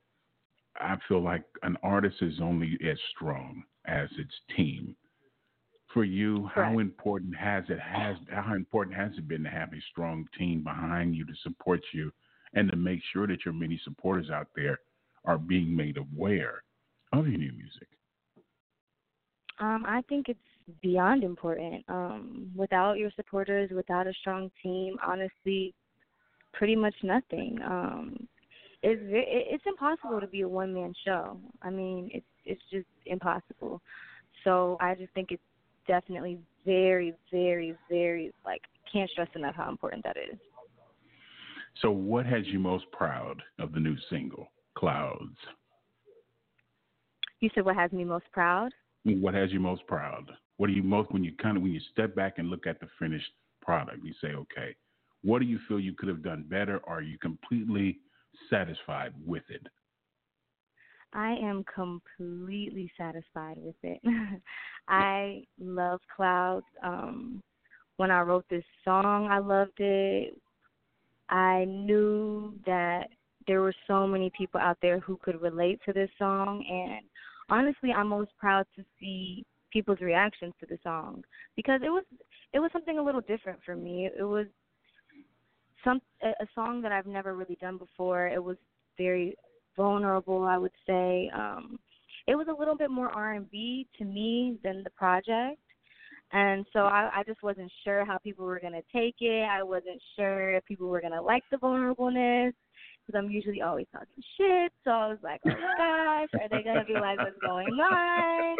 I 0.79 0.95
feel 1.07 1.21
like 1.21 1.43
an 1.63 1.75
artist 1.81 2.17
is 2.21 2.39
only 2.39 2.77
as 2.87 2.97
strong 3.15 3.63
as 3.85 4.09
its 4.17 4.33
team. 4.55 4.95
For 5.93 6.03
you, 6.03 6.47
how 6.53 6.77
important 6.77 7.35
has 7.35 7.63
it 7.67 7.79
has 7.79 8.15
how 8.29 8.53
important 8.53 8.95
has 8.95 9.11
it 9.17 9.27
been 9.27 9.43
to 9.43 9.49
have 9.49 9.73
a 9.73 9.81
strong 9.91 10.27
team 10.37 10.63
behind 10.63 11.15
you 11.15 11.25
to 11.25 11.33
support 11.41 11.81
you, 11.93 12.11
and 12.53 12.69
to 12.69 12.77
make 12.77 13.01
sure 13.11 13.25
that 13.25 13.43
your 13.43 13.55
many 13.55 13.81
supporters 13.83 14.29
out 14.29 14.49
there 14.55 14.79
are 15.25 15.39
being 15.39 15.75
made 15.75 15.97
aware 15.97 16.63
of 17.11 17.27
your 17.27 17.39
new 17.39 17.51
music? 17.53 17.87
Um, 19.59 19.83
I 19.87 20.03
think 20.07 20.29
it's 20.29 20.39
beyond 20.83 21.23
important. 21.23 21.83
Um, 21.89 22.51
without 22.55 22.99
your 22.99 23.09
supporters, 23.15 23.71
without 23.71 24.05
a 24.05 24.13
strong 24.13 24.51
team, 24.61 24.95
honestly, 25.05 25.73
pretty 26.53 26.75
much 26.75 26.96
nothing. 27.03 27.60
Um, 27.63 28.27
it's 28.82 29.01
ve- 29.01 29.18
it- 29.20 29.48
it's 29.51 29.65
impossible 29.65 30.22
to 30.22 30.27
be 30.27 30.41
a 30.41 30.48
one 30.48 30.74
man 30.74 30.94
show. 31.06 31.39
I 31.62 31.70
mean, 31.70 32.10
it's 32.13 32.25
it's 32.46 32.62
just 32.72 32.88
impossible. 33.06 33.82
So 34.44 34.77
I 34.79 34.96
just 34.96 35.13
think 35.13 35.32
it's 35.32 35.44
definitely 35.88 36.39
very, 36.65 37.13
very, 37.32 37.75
very 37.89 38.34
like 38.46 38.62
can't 38.91 39.10
stress 39.10 39.29
enough 39.36 39.56
how 39.56 39.70
important 39.70 40.03
that 40.03 40.18
is. 40.18 40.39
So, 41.82 41.91
what 41.91 42.25
has 42.25 42.46
you 42.48 42.60
most 42.60 42.86
proud 42.91 43.41
of 43.60 43.72
the 43.74 43.79
new 43.79 43.96
single, 44.10 44.48
Clouds? 44.75 45.38
You 47.39 47.50
said 47.56 47.65
what 47.65 47.75
has 47.75 47.91
me 47.91 48.03
most 48.03 48.25
proud? 48.32 48.72
What 49.03 49.34
has 49.34 49.51
you 49.51 49.60
most 49.60 49.86
proud? 49.88 50.29
What 50.58 50.68
do 50.68 50.74
you 50.74 50.84
most 50.84 51.12
when 51.12 51.24
you 51.24 51.34
kind 51.41 51.56
of 51.56 51.63
when 51.63 51.72
you 51.72 51.79
step 51.91 52.15
back 52.15 52.38
and 52.38 52.50
look 52.50 52.68
at 52.68 52.79
the 52.79 52.88
finished 52.98 53.32
product, 53.62 54.03
you 54.03 54.13
say, 54.22 54.29
okay, 54.29 54.75
what 55.23 55.39
do 55.39 55.45
you 55.45 55.59
feel 55.67 55.79
you 55.79 55.93
could 55.93 56.09
have 56.09 56.23
done 56.23 56.45
better? 56.47 56.79
Are 56.85 57.01
you 57.01 57.17
completely 57.17 57.99
satisfied 58.49 59.13
with 59.25 59.43
it? 59.49 59.65
I 61.13 61.31
am 61.41 61.65
completely 61.73 62.91
satisfied 62.97 63.57
with 63.57 63.75
it. 63.83 63.99
I 64.88 65.43
love 65.59 65.99
clouds. 66.15 66.65
Um 66.83 67.41
when 67.97 68.11
I 68.11 68.21
wrote 68.21 68.45
this 68.49 68.63
song, 68.85 69.27
I 69.29 69.39
loved 69.39 69.79
it. 69.79 70.39
I 71.27 71.65
knew 71.65 72.53
that 72.65 73.09
there 73.45 73.61
were 73.61 73.73
so 73.88 74.07
many 74.07 74.31
people 74.38 74.59
out 74.59 74.77
there 74.81 74.99
who 74.99 75.19
could 75.21 75.41
relate 75.41 75.81
to 75.85 75.91
this 75.91 76.09
song 76.17 76.63
and 76.69 77.05
honestly, 77.49 77.91
I'm 77.91 78.07
most 78.07 78.31
proud 78.38 78.65
to 78.75 78.85
see 78.99 79.43
people's 79.71 79.99
reactions 79.99 80.53
to 80.59 80.65
the 80.65 80.79
song 80.81 81.23
because 81.55 81.81
it 81.83 81.89
was 81.89 82.03
it 82.53 82.59
was 82.59 82.71
something 82.71 82.97
a 82.97 83.03
little 83.03 83.21
different 83.21 83.59
for 83.65 83.75
me. 83.75 84.09
It 84.17 84.23
was 84.23 84.47
some 85.83 86.01
a, 86.21 86.45
song 86.55 86.81
that 86.81 86.91
I've 86.91 87.05
never 87.05 87.36
really 87.36 87.57
done 87.59 87.77
before. 87.77 88.27
It 88.27 88.43
was 88.43 88.57
very 88.98 89.36
vulnerable, 89.77 90.43
I 90.43 90.57
would 90.57 90.74
say. 90.86 91.29
Um 91.33 91.79
it 92.27 92.36
was 92.36 92.48
a 92.48 92.59
little 92.59 92.75
bit 92.75 92.91
more 92.91 93.09
R&B 93.09 93.88
to 93.98 94.05
me 94.05 94.59
than 94.63 94.83
the 94.83 94.91
project. 94.91 95.59
And 96.31 96.63
so 96.71 96.81
I, 96.81 97.09
I 97.15 97.24
just 97.24 97.41
wasn't 97.41 97.71
sure 97.83 98.05
how 98.05 98.19
people 98.19 98.45
were 98.45 98.59
going 98.59 98.74
to 98.74 98.83
take 98.93 99.15
it. 99.19 99.48
I 99.50 99.63
wasn't 99.63 100.00
sure 100.15 100.53
if 100.53 100.65
people 100.65 100.88
were 100.88 101.01
going 101.01 101.13
to 101.13 101.21
like 101.21 101.41
the 101.50 101.57
vulnerableness 101.57 102.53
because 103.09 103.17
I'm 103.17 103.31
usually 103.31 103.63
always 103.63 103.88
talking 103.91 104.24
shit. 104.38 104.71
So 104.83 104.91
I 104.91 105.07
was 105.07 105.17
like, 105.24 105.41
oh 105.48 105.50
my 105.50 106.27
gosh, 106.29 106.41
are 106.41 106.50
they 106.50 106.63
going 106.63 106.77
to 106.77 106.86
be 106.86 106.93
like, 106.93 107.17
what's 107.17 107.39
going 107.41 107.67
on? 107.79 108.57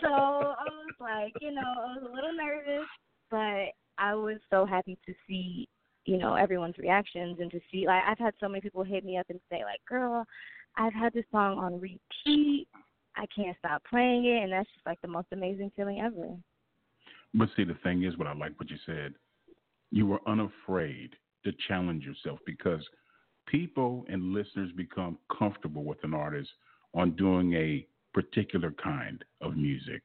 So 0.00 0.08
I 0.08 0.64
was 0.64 0.94
like, 1.00 1.32
you 1.42 1.52
know, 1.52 1.60
I 1.60 1.96
was 1.96 2.02
a 2.08 2.14
little 2.14 2.32
nervous, 2.32 2.88
but 3.30 3.74
I 3.98 4.14
was 4.14 4.38
so 4.48 4.64
happy 4.64 4.96
to 5.06 5.14
see, 5.28 5.68
you 6.08 6.16
know, 6.16 6.34
everyone's 6.36 6.78
reactions 6.78 7.36
and 7.38 7.50
to 7.50 7.60
see, 7.70 7.86
like, 7.86 8.02
I've 8.06 8.18
had 8.18 8.32
so 8.40 8.48
many 8.48 8.62
people 8.62 8.82
hit 8.82 9.04
me 9.04 9.18
up 9.18 9.26
and 9.28 9.38
say, 9.50 9.62
like, 9.62 9.84
girl, 9.86 10.24
I've 10.74 10.94
had 10.94 11.12
this 11.12 11.26
song 11.30 11.58
on 11.58 11.78
repeat. 11.78 12.66
I 13.14 13.26
can't 13.34 13.56
stop 13.58 13.82
playing 13.84 14.24
it, 14.24 14.42
and 14.42 14.50
that's 14.50 14.68
just 14.72 14.86
like 14.86 14.98
the 15.02 15.08
most 15.08 15.26
amazing 15.32 15.70
feeling 15.76 16.00
ever. 16.00 16.34
But 17.34 17.50
see, 17.54 17.64
the 17.64 17.76
thing 17.82 18.04
is, 18.04 18.16
what 18.16 18.26
I 18.26 18.32
like 18.32 18.58
what 18.58 18.70
you 18.70 18.78
said, 18.86 19.12
you 19.90 20.06
were 20.06 20.20
unafraid 20.26 21.10
to 21.44 21.52
challenge 21.66 22.04
yourself 22.04 22.38
because 22.46 22.80
people 23.46 24.06
and 24.08 24.32
listeners 24.32 24.70
become 24.74 25.18
comfortable 25.36 25.84
with 25.84 26.02
an 26.04 26.14
artist 26.14 26.48
on 26.94 27.16
doing 27.16 27.52
a 27.52 27.86
particular 28.14 28.72
kind 28.82 29.22
of 29.42 29.58
music. 29.58 30.02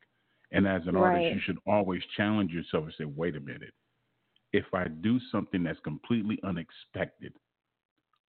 And 0.51 0.67
as 0.67 0.81
an 0.85 0.95
Right. 0.95 1.13
artist, 1.13 1.33
you 1.33 1.39
should 1.45 1.59
always 1.65 2.01
challenge 2.17 2.51
yourself 2.51 2.85
and 2.85 2.93
say, 2.97 3.05
wait 3.05 3.37
a 3.37 3.39
minute. 3.39 3.73
If 4.53 4.65
I 4.73 4.87
do 4.87 5.19
something 5.31 5.63
that's 5.63 5.79
completely 5.81 6.39
unexpected, 6.43 7.33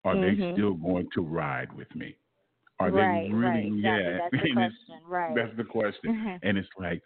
are 0.06 0.16
they 0.16 0.36
Mhm. 0.36 0.54
still 0.54 0.74
going 0.74 1.10
to 1.14 1.22
ride 1.22 1.72
with 1.74 1.94
me? 1.96 2.16
Are 2.80 2.90
right, 2.92 3.24
they 3.28 3.34
really? 3.34 3.46
right, 3.46 3.66
exactly. 3.66 3.82
Yeah, 3.84 4.18
That's 4.18 4.32
the 4.44 4.54
question, 4.54 5.02
right? 5.06 5.36
That's 5.36 5.56
the 5.58 5.64
question. 5.64 6.40
and 6.42 6.58
it's 6.58 6.68
like, 6.78 7.02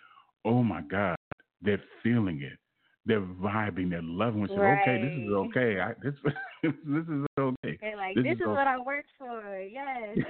oh 0.46 0.64
my 0.64 0.82
God, 0.82 1.16
they're 1.62 1.84
feeling 2.04 2.42
it. 2.42 2.58
They're 3.06 3.22
vibing. 3.22 3.90
They're 3.90 4.02
loving 4.02 4.44
it. 4.44 4.52
Say, 4.54 4.62
Okay, 4.62 4.98
this 4.98 5.14
is 5.14 5.30
okay. 5.30 5.80
I, 5.80 5.94
this 6.02 6.14
this 6.64 7.06
is 7.08 7.26
okay. 7.40 7.78
They're 7.82 7.96
like, 7.96 8.16
This 8.16 8.24
this, 8.26 8.34
is 8.36 8.40
is 8.42 8.48
o- 8.48 8.54
what 8.54 8.68
I 8.68 8.78
worked 8.80 9.12
for. 9.18 9.60
Yes. 9.62 10.18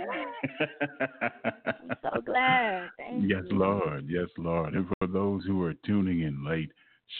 I'm 1.81 1.97
so 2.01 2.21
glad. 2.21 2.89
Thank 2.97 3.29
yes, 3.29 3.43
you. 3.49 3.57
Lord. 3.57 4.05
Yes, 4.07 4.27
Lord. 4.37 4.73
And 4.73 4.87
for 4.99 5.07
those 5.07 5.43
who 5.45 5.63
are 5.63 5.73
tuning 5.85 6.21
in 6.21 6.43
late, 6.45 6.71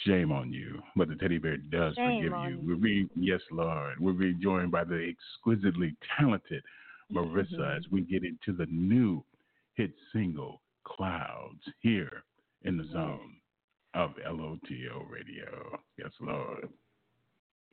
shame 0.04 0.30
on 0.32 0.52
you. 0.52 0.82
But 0.96 1.08
the 1.08 1.14
teddy 1.16 1.38
bear 1.38 1.56
does 1.56 1.94
Shame 1.94 2.22
forgive 2.30 2.50
you. 2.50 2.58
you. 2.58 2.60
We're 2.68 2.76
being 2.76 3.10
yes, 3.16 3.40
Lord. 3.50 3.98
We're 4.00 4.12
being 4.12 4.38
joined 4.40 4.70
by 4.70 4.84
the 4.84 5.08
exquisitely 5.14 5.94
talented 6.18 6.62
Marissa 7.12 7.58
Mhm. 7.58 7.76
as 7.78 7.88
we 7.90 8.02
get 8.02 8.22
into 8.24 8.52
the 8.52 8.66
new 8.66 9.24
hit 9.74 9.92
single 10.12 10.60
Clouds 10.84 11.68
here 11.80 12.24
in 12.62 12.76
the 12.76 12.84
zone 12.84 13.36
of 13.94 14.14
LOTL 14.18 15.04
Radio. 15.10 15.80
Yes, 15.96 16.12
Lord. 16.20 16.68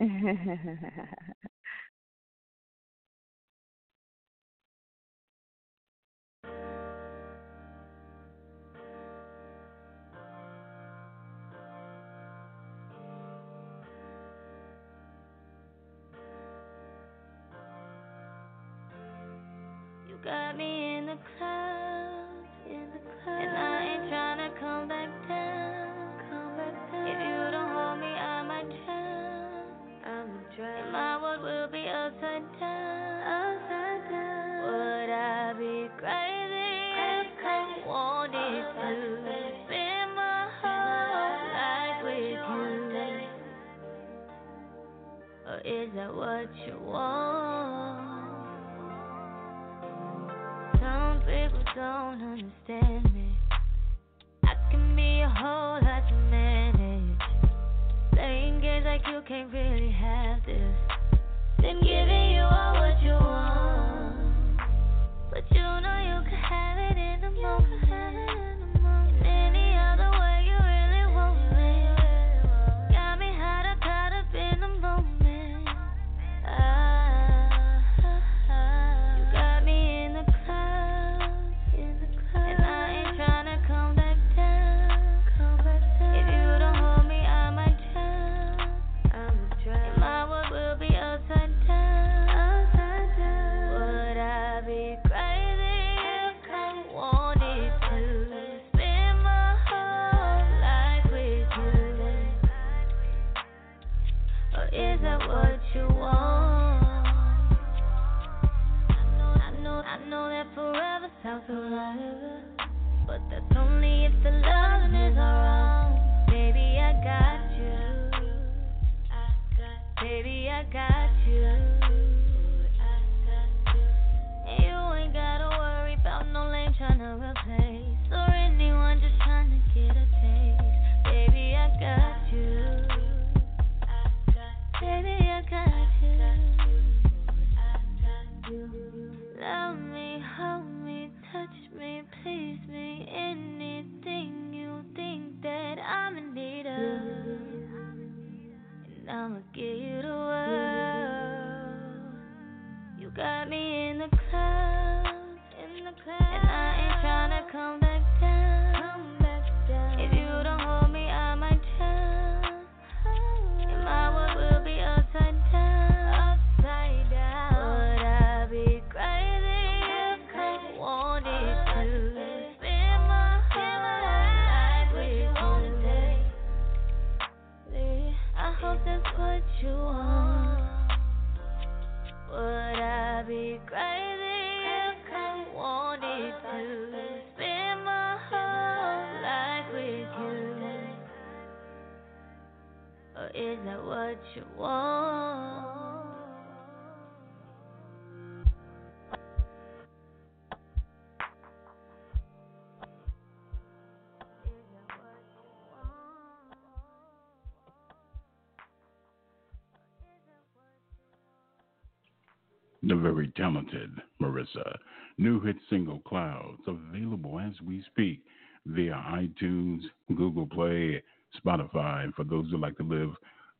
the 212.86 212.94
very 212.94 213.28
talented 213.36 213.90
Marissa. 214.22 214.76
New 215.18 215.40
hit 215.40 215.56
single 215.68 216.00
Clouds, 216.00 216.62
available 216.66 217.40
as 217.40 217.52
we 217.60 217.82
speak 217.90 218.20
via 218.66 219.02
iTunes, 219.08 219.80
Google 220.14 220.46
Play, 220.46 221.02
Spotify. 221.44 222.04
And 222.04 222.14
for 222.14 222.24
those 222.24 222.48
who 222.50 222.58
like 222.58 222.76
to 222.76 222.84
live 222.84 223.10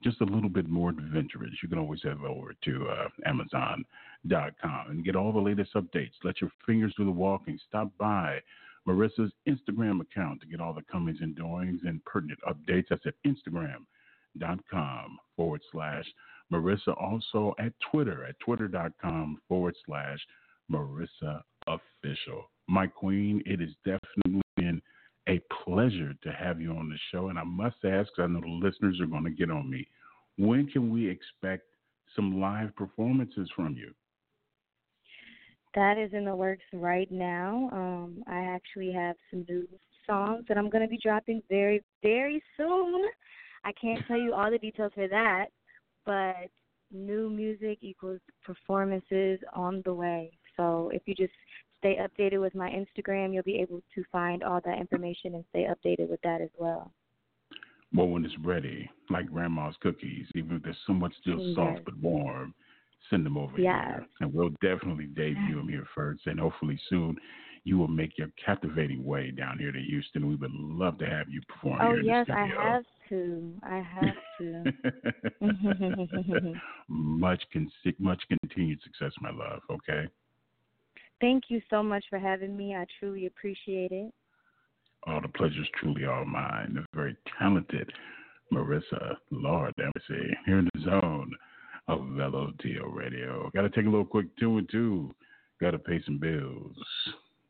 just 0.02 0.20
a 0.20 0.24
little 0.24 0.48
bit 0.48 0.68
more 0.68 0.90
adventurous, 0.90 1.54
you 1.62 1.68
can 1.68 1.78
always 1.78 2.02
head 2.02 2.18
over 2.26 2.54
to 2.64 2.86
uh, 2.88 3.08
Amazon.com 3.24 4.90
and 4.90 5.04
get 5.04 5.16
all 5.16 5.32
the 5.32 5.40
latest 5.40 5.74
updates. 5.74 6.12
Let 6.22 6.40
your 6.40 6.50
fingers 6.64 6.94
do 6.96 7.04
the 7.04 7.10
walking. 7.10 7.58
Stop 7.68 7.90
by 7.98 8.40
Marissa's 8.86 9.32
Instagram 9.48 10.00
account 10.00 10.40
to 10.42 10.46
get 10.46 10.60
all 10.60 10.72
the 10.72 10.84
comings 10.90 11.18
and 11.20 11.34
doings 11.34 11.80
and 11.84 12.04
pertinent 12.04 12.38
updates. 12.46 12.86
That's 12.90 13.06
at 13.06 13.14
Instagram.com 13.26 15.18
forward 15.34 15.62
slash 15.72 16.04
Marissa. 16.52 16.94
Also 17.00 17.54
at 17.58 17.72
Twitter 17.90 18.24
at 18.24 18.38
twitter.com 18.40 19.38
forward 19.48 19.74
slash 19.86 20.18
Marissa 20.70 21.42
Official. 21.66 22.50
My 22.68 22.86
queen, 22.86 23.42
it 23.46 23.60
has 23.60 23.70
definitely 23.84 24.42
been 24.56 24.82
a 25.28 25.40
pleasure 25.64 26.14
to 26.22 26.32
have 26.32 26.60
you 26.60 26.70
on 26.72 26.88
the 26.88 26.98
show. 27.12 27.28
And 27.28 27.38
I 27.38 27.44
must 27.44 27.76
ask, 27.84 28.10
because 28.10 28.10
I 28.18 28.26
know 28.26 28.40
the 28.40 28.66
listeners 28.66 29.00
are 29.00 29.06
going 29.06 29.24
to 29.24 29.30
get 29.30 29.50
on 29.50 29.70
me, 29.70 29.86
when 30.38 30.66
can 30.66 30.92
we 30.92 31.08
expect 31.08 31.64
some 32.14 32.40
live 32.40 32.74
performances 32.76 33.48
from 33.54 33.74
you? 33.74 33.92
That 35.74 35.98
is 35.98 36.12
in 36.12 36.24
the 36.24 36.34
works 36.34 36.64
right 36.72 37.10
now. 37.10 37.68
Um, 37.72 38.24
I 38.26 38.38
actually 38.38 38.92
have 38.92 39.16
some 39.30 39.44
new 39.48 39.68
songs 40.06 40.44
that 40.48 40.56
I'm 40.56 40.70
going 40.70 40.82
to 40.82 40.88
be 40.88 40.98
dropping 41.02 41.42
very, 41.50 41.82
very 42.02 42.42
soon. 42.56 43.04
I 43.64 43.72
can't 43.72 44.00
tell 44.06 44.16
you 44.16 44.32
all 44.32 44.50
the 44.50 44.58
details 44.58 44.92
for 44.94 45.08
that, 45.08 45.46
but 46.06 46.48
new 46.92 47.28
music 47.28 47.78
equals 47.82 48.20
performances 48.44 49.40
on 49.52 49.82
the 49.84 49.92
way. 49.92 50.30
So 50.56 50.90
if 50.94 51.02
you 51.06 51.14
just 51.14 51.32
stay 51.78 51.98
updated 52.00 52.40
with 52.40 52.54
my 52.54 52.70
Instagram, 52.70 53.34
you'll 53.34 53.42
be 53.42 53.60
able 53.60 53.82
to 53.94 54.04
find 54.10 54.42
all 54.42 54.60
that 54.64 54.78
information 54.78 55.34
and 55.34 55.44
stay 55.50 55.66
updated 55.66 56.08
with 56.08 56.20
that 56.22 56.40
as 56.40 56.50
well. 56.56 56.92
Well, 57.94 58.08
when 58.08 58.24
it's 58.24 58.38
ready, 58.42 58.90
like 59.10 59.30
grandma's 59.30 59.76
cookies, 59.80 60.26
even 60.34 60.56
if 60.56 60.62
they're 60.62 60.76
somewhat 60.86 61.12
still 61.20 61.40
Yes. 61.40 61.54
soft 61.54 61.84
but 61.84 61.96
warm, 61.98 62.54
send 63.10 63.24
them 63.24 63.36
over 63.36 63.58
Yes. 63.58 63.84
here. 63.84 64.06
And 64.20 64.32
we'll 64.32 64.50
definitely 64.60 65.06
debut 65.06 65.56
them 65.56 65.68
here 65.68 65.86
first. 65.94 66.26
And 66.26 66.40
hopefully 66.40 66.78
soon 66.88 67.16
you 67.66 67.76
will 67.76 67.88
make 67.88 68.16
your 68.16 68.28
captivating 68.42 69.04
way 69.04 69.32
down 69.32 69.58
here 69.58 69.72
to 69.72 69.80
Houston. 69.80 70.28
We 70.28 70.36
would 70.36 70.52
love 70.52 70.98
to 70.98 71.06
have 71.06 71.28
you 71.28 71.40
perform 71.48 71.80
Oh 71.82 71.94
here 71.94 72.02
yes, 72.02 72.26
I 72.30 72.46
have 72.46 72.84
to. 73.08 73.52
I 73.64 73.78
have 73.78 74.14
to. 74.38 74.72
much, 76.88 77.42
con- 77.52 77.72
much 77.98 78.22
continued 78.28 78.78
success, 78.84 79.12
my 79.20 79.30
love. 79.30 79.62
Okay. 79.68 80.06
Thank 81.20 81.44
you 81.48 81.60
so 81.68 81.82
much 81.82 82.04
for 82.08 82.20
having 82.20 82.56
me. 82.56 82.76
I 82.76 82.86
truly 83.00 83.26
appreciate 83.26 83.90
it. 83.90 84.14
All 85.08 85.20
the 85.20 85.28
pleasure's 85.28 85.68
truly 85.80 86.04
all 86.04 86.24
mine. 86.24 86.74
The 86.74 86.84
very 86.94 87.16
talented 87.36 87.90
Marissa 88.52 89.16
Lord 89.32 89.74
Embassy 89.80 90.36
here 90.46 90.60
in 90.60 90.68
the 90.72 90.82
zone 90.84 91.32
of 91.88 91.98
LOTL 92.00 92.94
Radio. 92.94 93.50
Got 93.56 93.62
to 93.62 93.70
take 93.70 93.86
a 93.86 93.90
little 93.90 94.04
quick 94.04 94.26
two 94.38 94.58
and 94.58 94.68
two. 94.70 95.12
Got 95.60 95.72
to 95.72 95.78
pay 95.80 96.00
some 96.04 96.18
bills, 96.18 96.76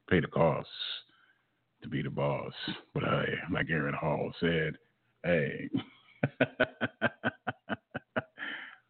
pay 0.09 0.21
the 0.21 0.27
costs 0.27 0.71
to 1.83 1.89
be 1.89 2.03
the 2.03 2.11
boss. 2.11 2.53
But 2.95 3.05
hey, 3.05 3.35
like 3.53 3.67
Aaron 3.71 3.95
Hall 3.95 4.33
said, 4.41 4.77
hey. 5.25 5.69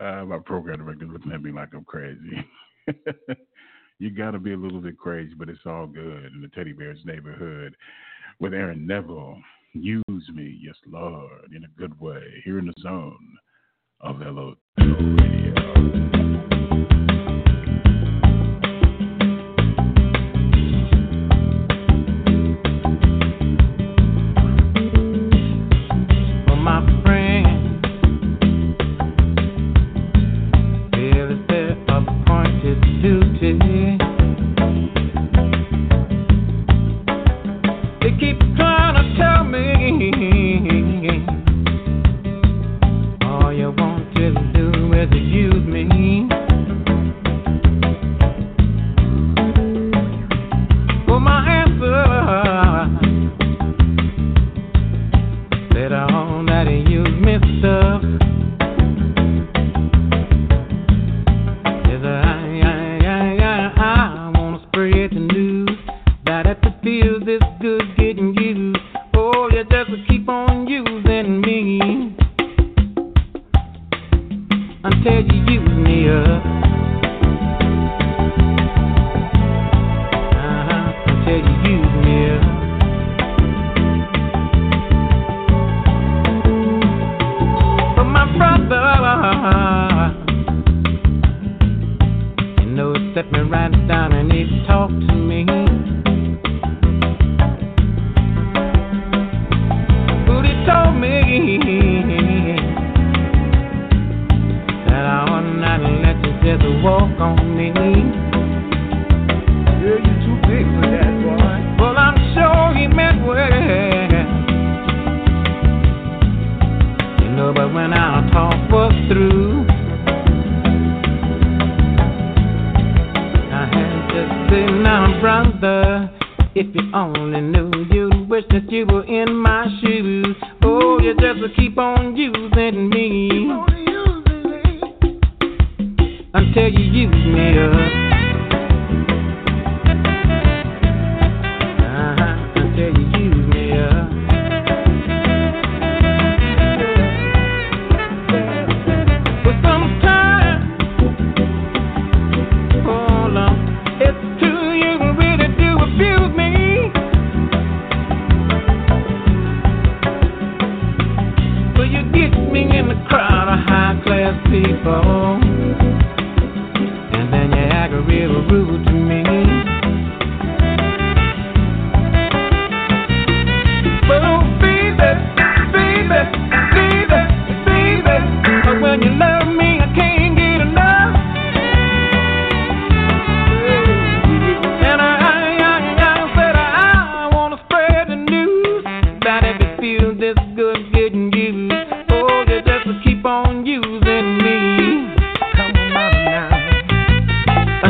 uh, 0.00 0.24
my 0.24 0.38
program 0.44 0.79
director 0.79 1.07
looking 1.07 1.33
at 1.33 1.42
me 1.42 1.52
like 1.52 1.74
I'm 1.74 1.85
crazy. 1.85 2.44
you 3.98 4.11
got 4.11 4.33
to 4.33 4.38
be 4.38 4.52
a 4.52 4.57
little 4.57 4.81
bit 4.81 4.98
crazy, 4.98 5.35
but 5.37 5.48
it's 5.48 5.66
all 5.66 5.87
good 5.87 6.33
in 6.35 6.40
the 6.42 6.48
Teddy 6.48 6.72
Bears 6.72 7.00
neighborhood 7.05 7.76
with 8.40 8.55
Aaron 8.55 8.87
Neville. 8.87 9.38
Use 9.72 10.31
me, 10.33 10.59
yes, 10.62 10.76
Lord, 10.87 11.52
in 11.55 11.64
a 11.64 11.79
good 11.79 11.98
way, 12.00 12.22
here 12.44 12.59
in 12.59 12.66
the 12.66 12.74
zone 12.81 13.37
of 14.00 14.20
LO 14.20 14.57
Radio. 14.79 16.15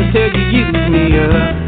until 0.07 0.39
you 0.39 0.59
use 0.59 0.89
me 0.89 1.19
up. 1.19 1.66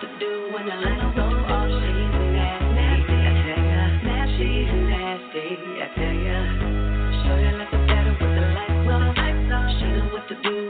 to 0.00 0.06
do 0.18 0.50
when 0.54 0.70
I 0.70 0.76
let 0.80 1.14
go. 1.14 1.28
She's 1.76 2.14
nasty. 2.32 3.12
I 3.20 3.36
tell 3.44 3.64
ya, 3.68 3.84
she's 4.36 4.72
nasty. 4.88 5.46
I 5.76 5.88
tell 5.94 6.16
ya, 6.24 6.38
show 7.20 7.36
like 7.58 7.72
with 8.18 8.32
the 8.32 8.44
lights 8.56 9.52
on. 9.52 9.66
She 9.78 9.88
what 10.12 10.24
to 10.28 10.36
do. 10.42 10.69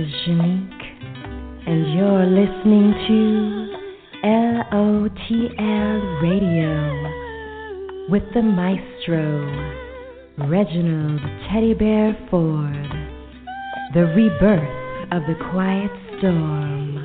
is 0.00 0.12
Janique, 0.26 0.86
and 1.66 1.92
you're 1.92 2.24
listening 2.24 2.92
to 3.06 3.18
LOTL 4.72 6.00
Radio 6.22 6.74
with 8.08 8.22
the 8.32 8.40
maestro, 8.40 9.22
Reginald 10.48 11.20
Teddy 11.50 11.74
Bear 11.74 12.16
Ford, 12.30 12.88
the 13.92 14.06
rebirth 14.16 15.12
of 15.12 15.22
the 15.26 15.34
quiet 15.50 15.90
storm. 16.18 16.99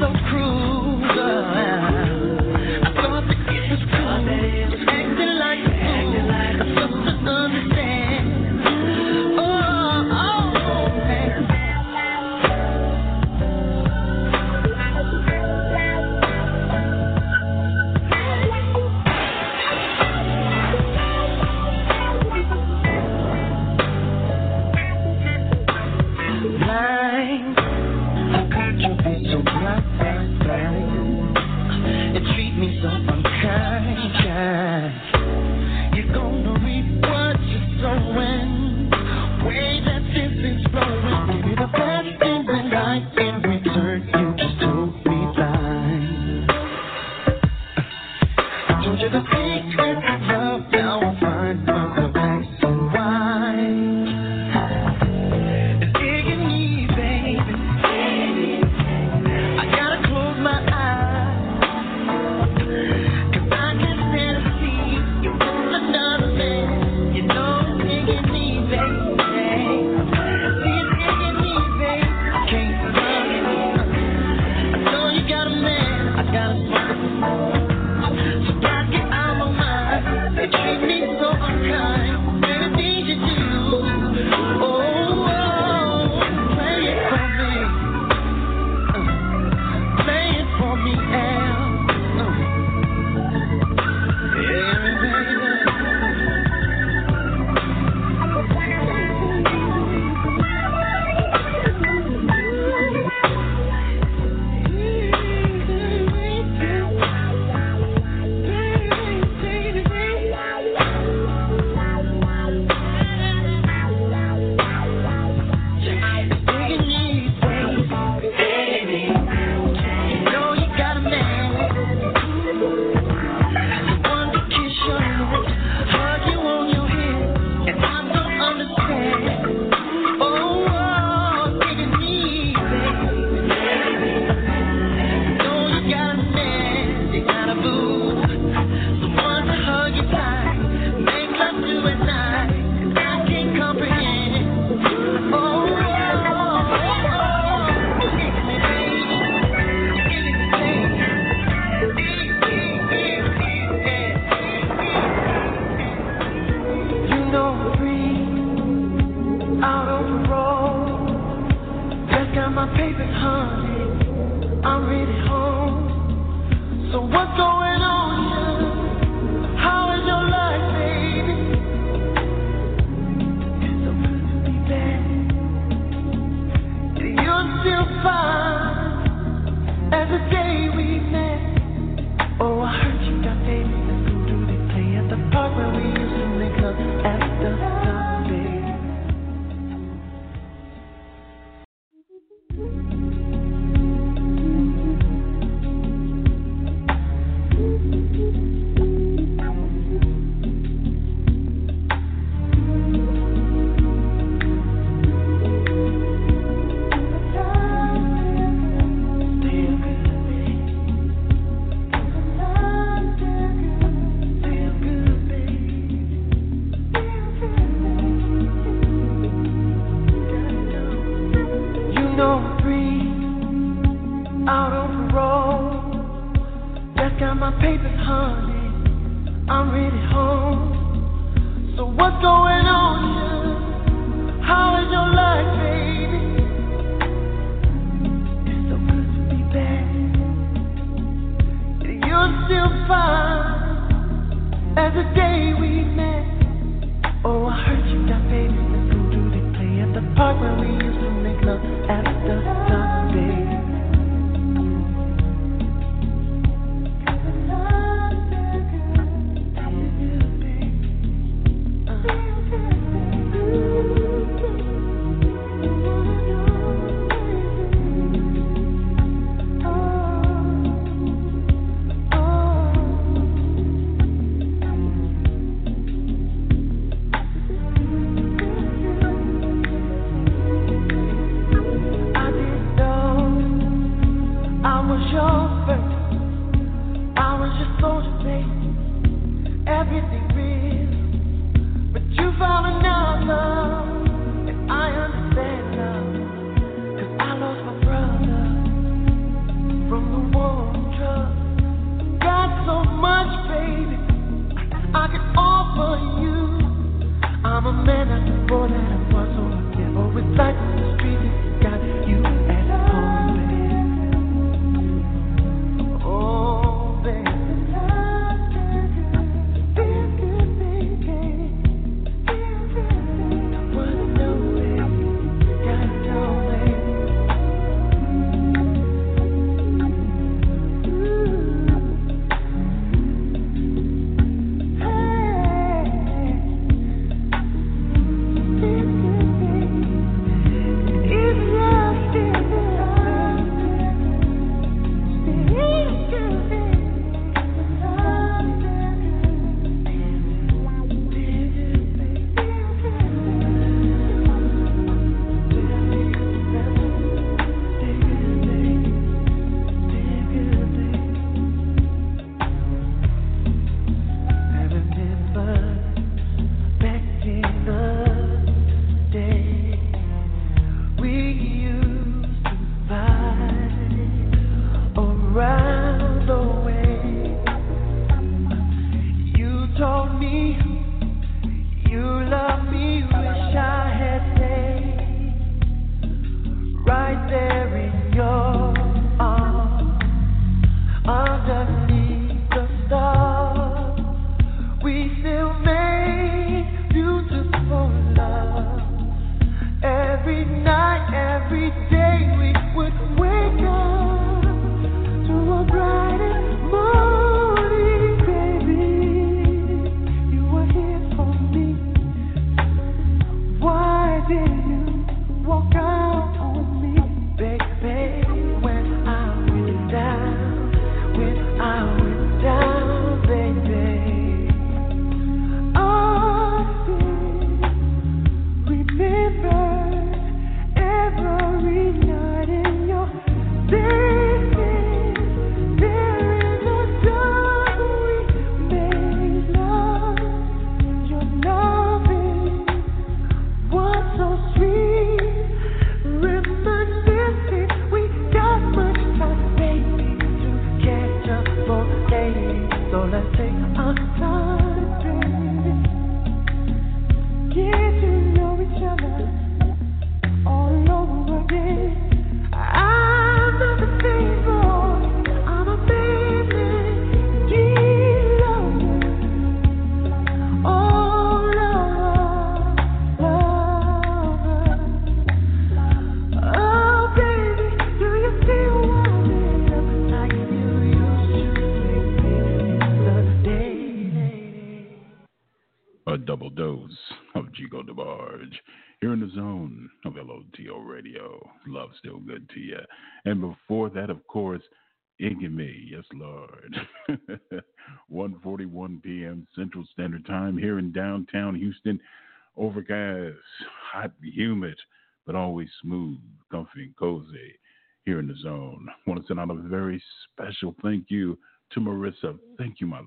so 0.00 0.06
cruel. 0.30 0.89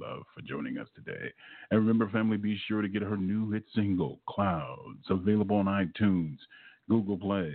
Love, 0.04 0.24
for 0.34 0.42
joining 0.42 0.78
us 0.78 0.88
today. 0.96 1.32
And 1.72 1.80
remember, 1.80 2.10
family, 2.10 2.38
be 2.38 2.60
sure 2.68 2.82
to 2.82 2.90
get 2.90 3.02
her 3.02 3.18
new 3.18 3.52
hit 3.52 3.64
single, 3.74 4.20
Clouds, 4.28 5.06
available 5.10 5.58
on 5.58 5.66
iTunes, 5.66 6.38
Google 6.90 7.18
Play, 7.18 7.54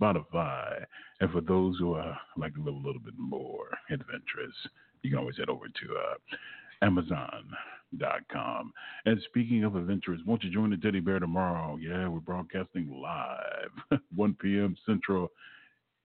Spotify. 0.00 0.84
And 1.20 1.30
for 1.30 1.40
those 1.40 1.76
who 1.78 1.94
are 1.94 2.18
like 2.36 2.54
to 2.54 2.62
live 2.62 2.74
a 2.74 2.78
little, 2.78 3.00
bit 3.00 3.14
more 3.16 3.66
adventurous, 3.90 4.54
you 5.02 5.10
can 5.10 5.18
always 5.18 5.36
head 5.36 5.48
over 5.48 5.66
to 5.66 5.96
uh, 5.96 6.86
Amazon 6.86 7.44
com. 8.32 8.72
And 9.04 9.20
speaking 9.28 9.64
of 9.64 9.76
adventurers, 9.76 10.20
won't 10.26 10.44
you 10.44 10.50
join 10.50 10.70
the 10.70 10.76
Teddy 10.76 11.00
Bear 11.00 11.18
tomorrow? 11.18 11.76
Yeah, 11.76 12.08
we're 12.08 12.20
broadcasting 12.20 13.00
live, 13.02 14.00
1 14.14 14.36
p.m. 14.40 14.76
Central, 14.86 15.30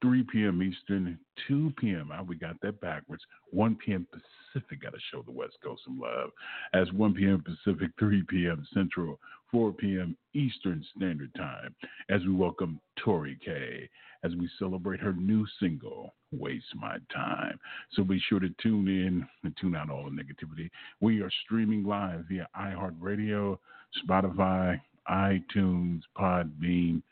3 0.01 0.23
p.m. 0.31 0.61
Eastern, 0.61 1.17
2 1.47 1.73
p.m. 1.77 2.11
Ah, 2.13 2.21
we 2.21 2.35
got 2.35 2.59
that 2.61 2.79
backwards. 2.81 3.23
1 3.51 3.77
p.m. 3.83 4.07
Pacific. 4.11 4.81
Got 4.81 4.93
to 4.93 4.99
show 5.11 5.21
the 5.21 5.31
West 5.31 5.55
Coast 5.63 5.81
some 5.85 5.99
love. 5.99 6.31
As 6.73 6.91
1 6.93 7.13
p.m. 7.13 7.43
Pacific, 7.43 7.91
3 7.99 8.23
p.m. 8.29 8.65
Central, 8.73 9.19
4 9.51 9.71
p.m. 9.73 10.15
Eastern 10.33 10.85
Standard 10.95 11.33
Time. 11.35 11.73
As 12.09 12.21
we 12.21 12.33
welcome 12.33 12.79
Tori 13.03 13.37
K 13.43 13.89
as 14.25 14.35
we 14.37 14.49
celebrate 14.57 14.99
her 14.99 15.13
new 15.13 15.45
single, 15.59 16.15
Waste 16.31 16.65
My 16.75 16.97
Time. 17.13 17.59
So 17.91 18.03
be 18.03 18.19
sure 18.27 18.39
to 18.39 18.49
tune 18.61 18.87
in 18.87 19.25
and 19.43 19.55
tune 19.61 19.75
out 19.75 19.91
all 19.91 20.05
the 20.05 20.09
negativity. 20.09 20.69
We 20.99 21.21
are 21.21 21.29
streaming 21.45 21.83
live 21.83 22.25
via 22.27 22.47
iHeartRadio, 22.57 23.59
Spotify, 24.03 24.81
iTunes, 25.07 26.01
Podbean. 26.17 27.03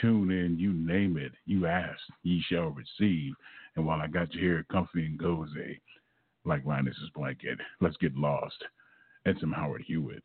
Tune 0.00 0.30
in, 0.30 0.58
you 0.58 0.72
name 0.72 1.16
it. 1.16 1.32
You 1.46 1.66
ask, 1.66 2.00
ye 2.22 2.42
shall 2.48 2.68
receive. 2.68 3.34
And 3.76 3.86
while 3.86 4.00
I 4.00 4.06
got 4.06 4.32
you 4.34 4.40
here, 4.40 4.66
comfy 4.70 5.06
and 5.06 5.18
cozy, 5.18 5.80
like 6.44 6.64
Linus's 6.64 7.10
blanket, 7.14 7.58
let's 7.80 7.96
get 7.96 8.16
lost. 8.16 8.62
And 9.26 9.36
some 9.40 9.52
Howard 9.52 9.82
Hewett, 9.86 10.22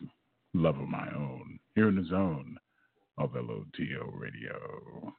Love 0.53 0.79
of 0.79 0.87
My 0.87 1.07
Own, 1.15 1.59
here 1.75 1.89
in 1.89 1.95
the 1.95 2.05
zone 2.05 2.57
of 3.17 3.33
LOTL 3.33 4.11
Radio. 4.13 5.13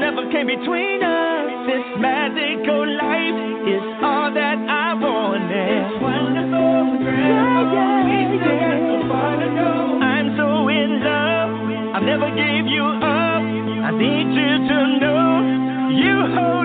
Never 0.00 0.30
came 0.30 0.46
between 0.46 1.02
us. 1.02 1.66
This 1.66 1.86
magical 1.98 2.84
life 2.96 3.38
is 3.66 3.82
all 4.02 4.30
that 4.32 4.58
I 4.68 4.94
wanted. 4.94 5.86
It's 5.88 6.02
wonderful, 6.02 7.00
yeah, 7.02 7.72
yeah, 7.72 8.34
yeah. 8.44 8.96
I'm 10.04 10.36
so 10.36 10.68
in 10.68 11.00
love. 11.02 11.50
I 11.96 12.00
never 12.04 12.28
gave 12.36 12.66
you 12.66 12.84
up. 12.84 13.42
I 13.88 13.90
need 13.96 14.28
you 14.36 14.52
to 14.68 14.78
know 15.00 15.26
you 15.96 16.34
hold. 16.34 16.55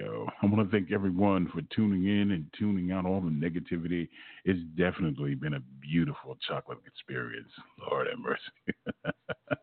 Radio. 0.00 0.26
I 0.42 0.46
want 0.46 0.70
to 0.70 0.76
thank 0.76 0.92
everyone 0.92 1.48
for 1.52 1.60
tuning 1.74 2.06
in 2.06 2.32
and 2.32 2.46
tuning 2.58 2.92
out 2.92 3.06
all 3.06 3.20
the 3.20 3.30
negativity. 3.30 4.08
It's 4.44 4.60
definitely 4.76 5.34
been 5.34 5.54
a 5.54 5.62
beautiful 5.80 6.36
chocolate 6.46 6.78
experience. 6.86 7.50
Lord 7.90 8.08
have 8.08 8.18
mercy. 8.18 8.94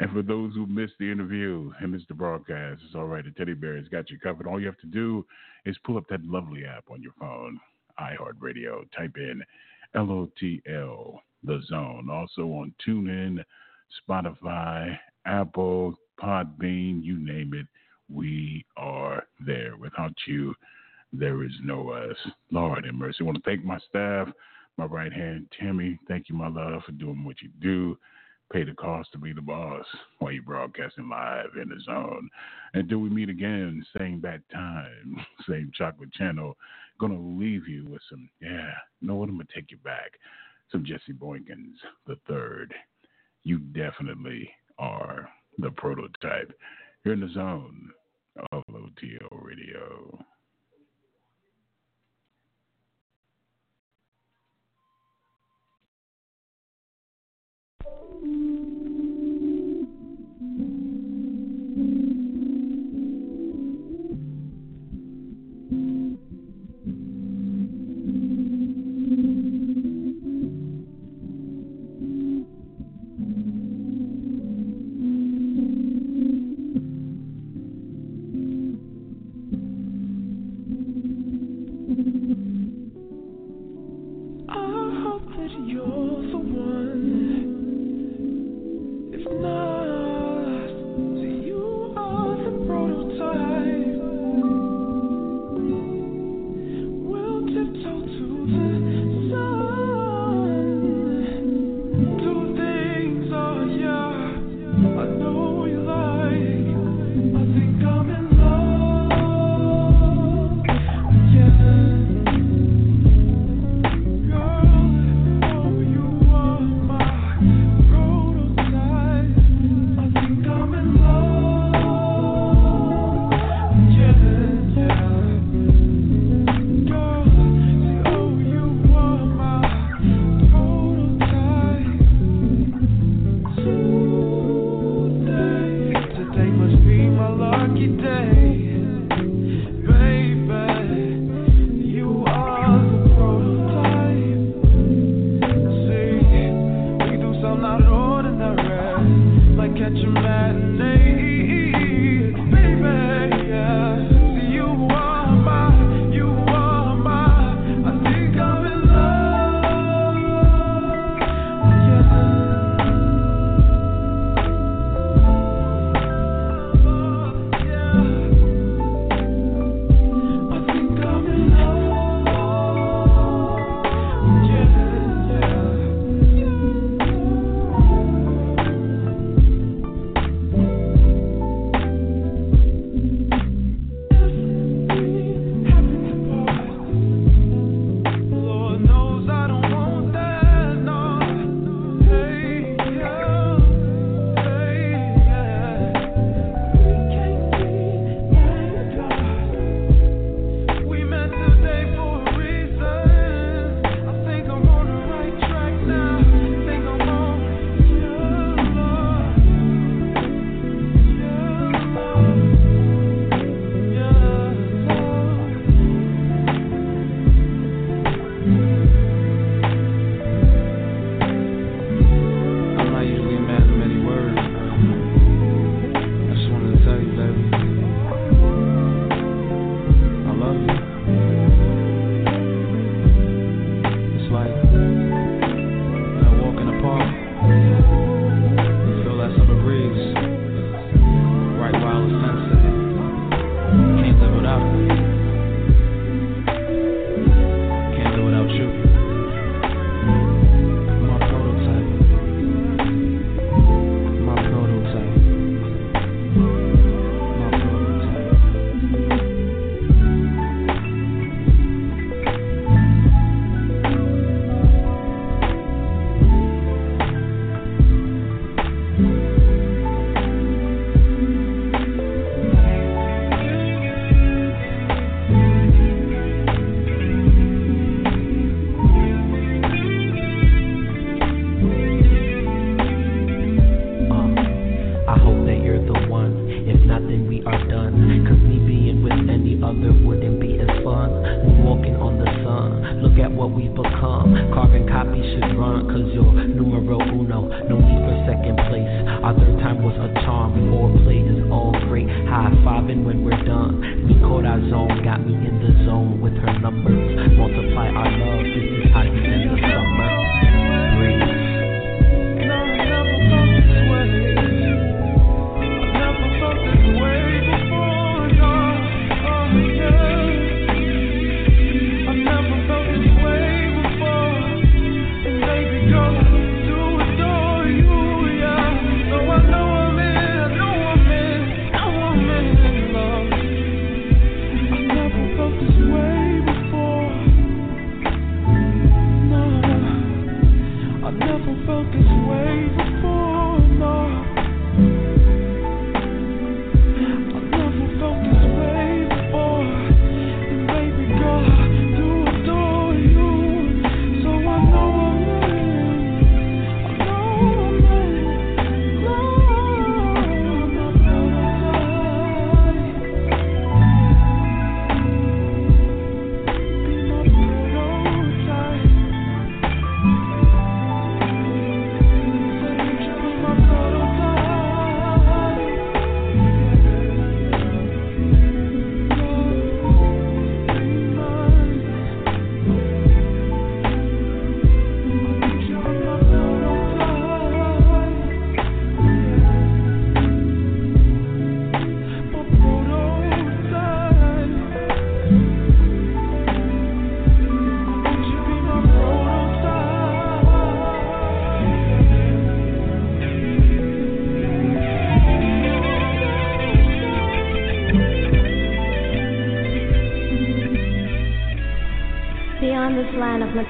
and 0.00 0.10
for 0.12 0.22
those 0.22 0.54
who 0.54 0.66
missed 0.66 0.94
the 0.98 1.10
interview 1.10 1.72
and 1.80 1.92
missed 1.92 2.08
the 2.08 2.14
broadcast, 2.14 2.82
it's 2.84 2.94
all 2.94 3.06
right. 3.06 3.24
The 3.24 3.30
teddy 3.32 3.54
bear 3.54 3.76
has 3.76 3.88
got 3.88 4.10
you 4.10 4.18
covered. 4.18 4.46
All 4.46 4.60
you 4.60 4.66
have 4.66 4.78
to 4.78 4.86
do 4.86 5.24
is 5.64 5.76
pull 5.84 5.96
up 5.96 6.08
that 6.10 6.24
lovely 6.24 6.64
app 6.64 6.84
on 6.90 7.02
your 7.02 7.12
phone, 7.18 7.58
iHeartRadio. 8.00 8.90
Type 8.96 9.16
in 9.16 9.42
LOTL, 9.94 11.20
The 11.44 11.60
Zone. 11.68 12.08
Also 12.10 12.42
on 12.42 12.74
TuneIn, 12.86 13.42
Spotify, 14.08 14.98
Apple, 15.26 15.94
Podbean, 16.20 17.02
you 17.02 17.18
name 17.18 17.54
it. 17.54 17.66
We 18.12 18.64
are 18.76 19.24
there. 19.44 19.76
Without 19.76 20.14
you, 20.26 20.54
there 21.12 21.44
is 21.44 21.52
no 21.62 21.90
us. 21.90 22.16
Lord 22.50 22.84
have 22.84 22.94
mercy. 22.94 23.18
I 23.20 23.24
want 23.24 23.38
to 23.38 23.44
thank 23.44 23.64
my 23.64 23.78
staff, 23.88 24.28
my 24.76 24.84
right 24.84 25.12
hand, 25.12 25.46
Timmy. 25.60 25.98
Thank 26.08 26.28
you, 26.28 26.34
my 26.34 26.48
love, 26.48 26.82
for 26.84 26.92
doing 26.92 27.24
what 27.24 27.40
you 27.42 27.50
do. 27.60 27.98
Pay 28.52 28.64
the 28.64 28.72
cost 28.72 29.12
to 29.12 29.18
be 29.18 29.34
the 29.34 29.42
boss 29.42 29.84
while 30.18 30.32
you're 30.32 30.42
broadcasting 30.42 31.08
live 31.08 31.50
in 31.60 31.68
the 31.68 31.80
zone. 31.84 32.30
Until 32.72 32.98
we 32.98 33.10
meet 33.10 33.28
again, 33.28 33.84
same 33.98 34.20
bad 34.20 34.42
time, 34.50 35.16
same 35.48 35.70
chocolate 35.76 36.12
channel. 36.14 36.56
Gonna 36.98 37.20
leave 37.20 37.68
you 37.68 37.86
with 37.90 38.00
some, 38.08 38.28
yeah, 38.40 38.72
know 39.02 39.16
what? 39.16 39.28
I'm 39.28 39.36
gonna 39.36 39.48
take 39.54 39.70
you 39.70 39.76
back. 39.78 40.12
Some 40.72 40.84
Jesse 40.84 41.12
Boykins 41.12 41.76
the 42.06 42.16
third. 42.26 42.74
You 43.44 43.58
definitely 43.58 44.50
are 44.78 45.28
the 45.58 45.70
prototype. 45.72 46.52
You're 47.04 47.14
in 47.14 47.20
the 47.20 47.28
zone 47.32 47.90
of 48.52 48.62
OTO 48.68 49.38
Radio. 49.42 50.18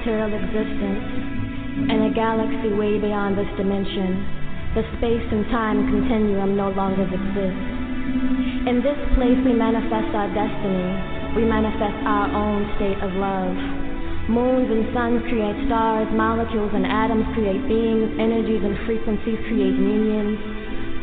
Material 0.09 0.41
existence, 0.41 1.05
in 1.85 2.09
a 2.09 2.11
galaxy 2.17 2.73
way 2.73 2.97
beyond 2.97 3.37
this 3.37 3.45
dimension, 3.57 4.25
the 4.73 4.81
space 4.97 5.21
and 5.29 5.45
time 5.53 5.85
continuum 5.85 6.57
no 6.57 6.73
longer 6.73 7.05
exists. 7.05 7.69
In 8.65 8.81
this 8.81 8.97
place, 9.13 9.37
we 9.45 9.53
manifest 9.53 10.09
our 10.17 10.25
destiny, 10.33 11.37
we 11.37 11.45
manifest 11.45 11.93
our 12.09 12.25
own 12.33 12.65
state 12.81 12.97
of 13.05 13.13
love. 13.21 13.53
Moons 14.33 14.69
and 14.73 14.89
suns 14.97 15.21
create 15.29 15.57
stars, 15.69 16.09
molecules 16.09 16.73
and 16.73 16.89
atoms 16.89 17.29
create 17.37 17.61
beings, 17.69 18.09
energies 18.17 18.65
and 18.65 18.77
frequencies 18.89 19.37
create 19.45 19.77
unions. 19.77 20.41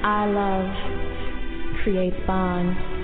Our 0.03 0.27
love 0.35 0.67
creates 1.87 2.19
bonds, 2.27 2.75
creates 2.75 2.87
bonds. 2.91 2.96